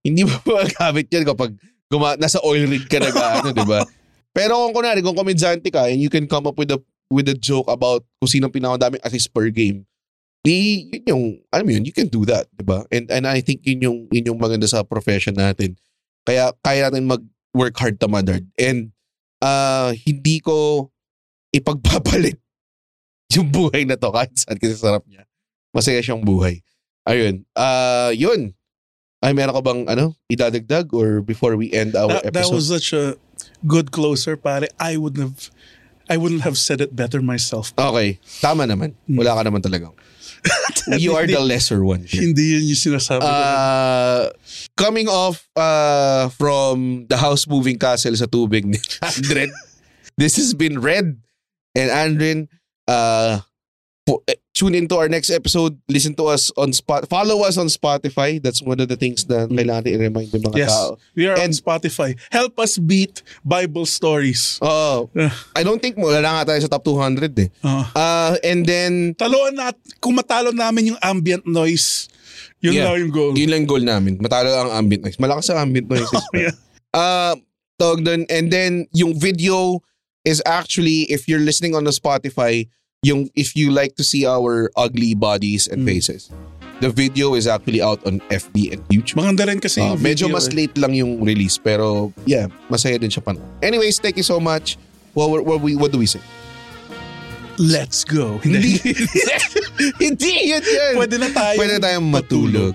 hindi 0.00 0.24
mo 0.24 0.32
magagamit 0.48 1.06
yan 1.12 1.24
kapag 1.28 1.52
guma, 1.92 2.16
nasa 2.16 2.40
oil 2.40 2.64
rig 2.68 2.88
ka 2.88 3.00
na 3.00 3.12
ano, 3.12 3.52
di 3.52 3.64
ba? 3.64 3.84
Pero 4.32 4.56
kung 4.68 4.80
kunwari, 4.80 5.04
kung 5.04 5.16
komedyante 5.16 5.68
ka 5.68 5.88
and 5.92 6.00
you 6.00 6.08
can 6.08 6.24
come 6.24 6.48
up 6.48 6.56
with 6.56 6.72
a 6.72 6.80
with 7.08 7.28
a 7.28 7.36
joke 7.36 7.68
about 7.68 8.04
kung 8.20 8.28
sinong 8.28 8.52
pinakamadaming 8.52 9.02
assist 9.04 9.32
per 9.32 9.48
game, 9.48 9.88
di, 10.44 10.88
yun 10.92 11.04
yung, 11.08 11.24
alam 11.52 11.64
mo 11.68 11.72
yun, 11.76 11.84
you 11.84 11.92
can 11.92 12.08
do 12.08 12.24
that, 12.24 12.48
di 12.54 12.64
ba? 12.64 12.84
And, 12.92 13.08
and 13.10 13.24
I 13.28 13.40
think 13.40 13.64
yun 13.64 13.84
yung, 13.84 13.98
yun 14.12 14.32
yung 14.32 14.40
maganda 14.40 14.68
sa 14.68 14.84
profession 14.84 15.36
natin. 15.36 15.76
Kaya 16.24 16.52
kaya 16.60 16.88
natin 16.88 17.08
mag-work 17.08 17.76
hard 17.76 17.96
tamadard. 17.96 18.44
And 18.60 18.92
uh, 19.40 19.96
hindi 20.04 20.40
ko 20.40 20.88
ipagpapalit 21.52 22.36
yung 23.36 23.48
buhay 23.52 23.84
na 23.84 23.96
to 23.96 24.08
kahit 24.08 24.32
saan 24.36 24.56
kasi 24.56 24.74
sarap 24.76 25.04
niya. 25.04 25.28
Masaya 25.72 26.00
siyang 26.00 26.24
buhay. 26.24 26.64
Ayun. 27.04 27.44
Uh, 27.52 28.12
yun. 28.16 28.52
Ay, 29.18 29.34
meron 29.34 29.52
ka 29.52 29.60
bang 29.60 29.82
ano, 29.90 30.14
idadagdag 30.30 30.94
or 30.94 31.20
before 31.20 31.58
we 31.58 31.68
end 31.74 31.92
our 31.98 32.08
That, 32.22 32.30
that 32.30 32.36
episode? 32.38 32.54
was 32.54 32.68
such 32.70 32.92
a 32.94 33.18
good 33.66 33.90
closer, 33.90 34.36
pare. 34.38 34.68
I 34.78 34.96
wouldn't 34.96 35.20
have, 35.26 35.50
I 36.08 36.16
wouldn't 36.16 36.46
have 36.46 36.56
said 36.56 36.80
it 36.80 36.94
better 36.94 37.20
myself. 37.20 37.74
Okay. 37.76 38.22
Tama 38.40 38.64
naman. 38.64 38.94
Wala 39.10 39.34
ka 39.36 39.42
naman 39.44 39.60
talagang. 39.60 39.92
you 41.02 41.18
are 41.18 41.26
the 41.26 41.40
lesser 41.42 41.82
one. 41.84 42.06
here. 42.06 42.22
Hindi 42.22 42.54
yun 42.54 42.64
yung 42.70 42.78
sinasabi. 42.78 43.26
Uh, 43.26 44.30
coming 44.78 45.10
off 45.10 45.50
uh, 45.58 46.30
from 46.38 47.04
the 47.10 47.18
house 47.18 47.44
moving 47.50 47.74
castle 47.76 48.14
sa 48.14 48.30
tubig 48.30 48.62
ni 48.64 48.78
Andren, 49.02 49.50
this 50.16 50.38
has 50.38 50.54
been 50.54 50.78
Red 50.78 51.18
and 51.74 51.90
Andren. 51.90 52.46
Uh, 52.88 53.44
eh, 54.24 54.40
tune 54.56 54.72
into 54.72 54.96
our 54.96 55.04
next 55.06 55.28
episode. 55.28 55.76
Listen 55.86 56.16
to 56.16 56.32
us 56.32 56.48
on 56.56 56.72
spot. 56.72 57.04
Follow 57.06 57.44
us 57.44 57.60
on 57.60 57.68
Spotify. 57.68 58.40
That's 58.40 58.64
one 58.64 58.80
of 58.80 58.88
the 58.88 58.96
things 58.96 59.28
na 59.28 59.44
kailangan 59.44 59.84
i-remind 59.84 60.32
yung 60.32 60.48
mga 60.48 60.56
yes, 60.56 60.72
tao. 60.72 60.96
we 61.12 61.28
are 61.28 61.36
on 61.36 61.44
And- 61.44 61.52
Spotify. 61.52 62.16
Help 62.32 62.56
us 62.56 62.80
beat 62.80 63.20
Bible 63.44 63.84
stories. 63.84 64.56
Oh, 64.64 65.12
I 65.52 65.60
don't 65.60 65.76
think 65.78 66.00
wala 66.00 66.24
na 66.24 66.40
nga 66.40 66.56
tayo 66.56 66.60
sa 66.64 66.72
top 66.72 66.88
200 66.88 67.36
eh. 67.36 67.48
Uh, 67.60 67.84
Uh, 67.92 68.32
and 68.40 68.64
then, 68.64 69.12
taloan 69.12 69.60
nat 69.60 69.76
kung 70.00 70.16
matalo 70.16 70.56
namin 70.56 70.96
yung 70.96 71.00
ambient 71.04 71.44
noise, 71.44 72.08
yun 72.64 72.80
Yeah. 72.80 72.88
lang 72.88 73.04
yung 73.04 73.12
goal. 73.12 73.32
yun 73.36 73.52
lang 73.52 73.68
goal 73.68 73.84
namin. 73.84 74.16
Matalo 74.16 74.48
ang 74.48 74.72
ambient 74.72 75.04
noise. 75.04 75.20
Malakas 75.20 75.52
ang 75.52 75.68
ambient 75.68 75.84
noise. 75.84 76.08
Yeah. 76.32 76.56
uh, 76.96 77.36
tawag 77.76 78.02
dun. 78.02 78.24
And 78.32 78.48
then, 78.48 78.88
yung 78.96 79.12
video 79.14 79.84
is 80.28 80.44
actually, 80.44 81.08
if 81.08 81.24
you're 81.24 81.40
listening 81.40 81.72
on 81.72 81.88
the 81.88 81.90
Spotify, 81.90 82.68
yung 83.00 83.32
if 83.32 83.56
you 83.56 83.72
like 83.72 83.96
to 83.96 84.04
see 84.04 84.28
our 84.28 84.68
ugly 84.76 85.16
bodies 85.16 85.64
and 85.64 85.86
Mm. 85.86 85.96
faces, 85.96 86.28
the 86.84 86.90
video 86.90 87.32
is 87.32 87.48
actually 87.48 87.80
out 87.80 88.02
on 88.04 88.20
FB 88.28 88.74
and 88.76 88.84
YouTube. 88.92 89.22
Maganda 89.24 89.48
rin 89.48 89.58
kasi 89.58 89.80
Uh, 89.80 89.96
medyo 89.96 90.28
mas 90.28 90.52
eh. 90.52 90.54
late 90.54 90.76
lang 90.76 90.92
yung 90.92 91.22
release, 91.22 91.56
pero 91.56 92.12
yeah, 92.28 92.52
masaya 92.68 93.00
din 93.00 93.08
siya 93.08 93.24
pa. 93.24 93.32
Anyways, 93.64 93.96
thank 93.98 94.20
you 94.20 94.26
so 94.26 94.36
much. 94.36 94.76
What, 95.16 95.32
what, 95.32 95.42
what, 95.48 95.58
what 95.64 95.90
do 95.90 95.98
we 95.98 96.06
say? 96.06 96.20
Let's 97.58 98.06
go. 98.06 98.38
Hindi. 98.46 98.78
Hindi 100.04 100.32
yun 100.46 100.62
yan. 100.62 100.92
Pwede 100.94 101.16
na 101.18 101.26
tayo. 101.26 101.56
Pwede 101.58 101.72
na 101.74 101.82
tayong 101.82 102.06
matulog. 102.06 102.74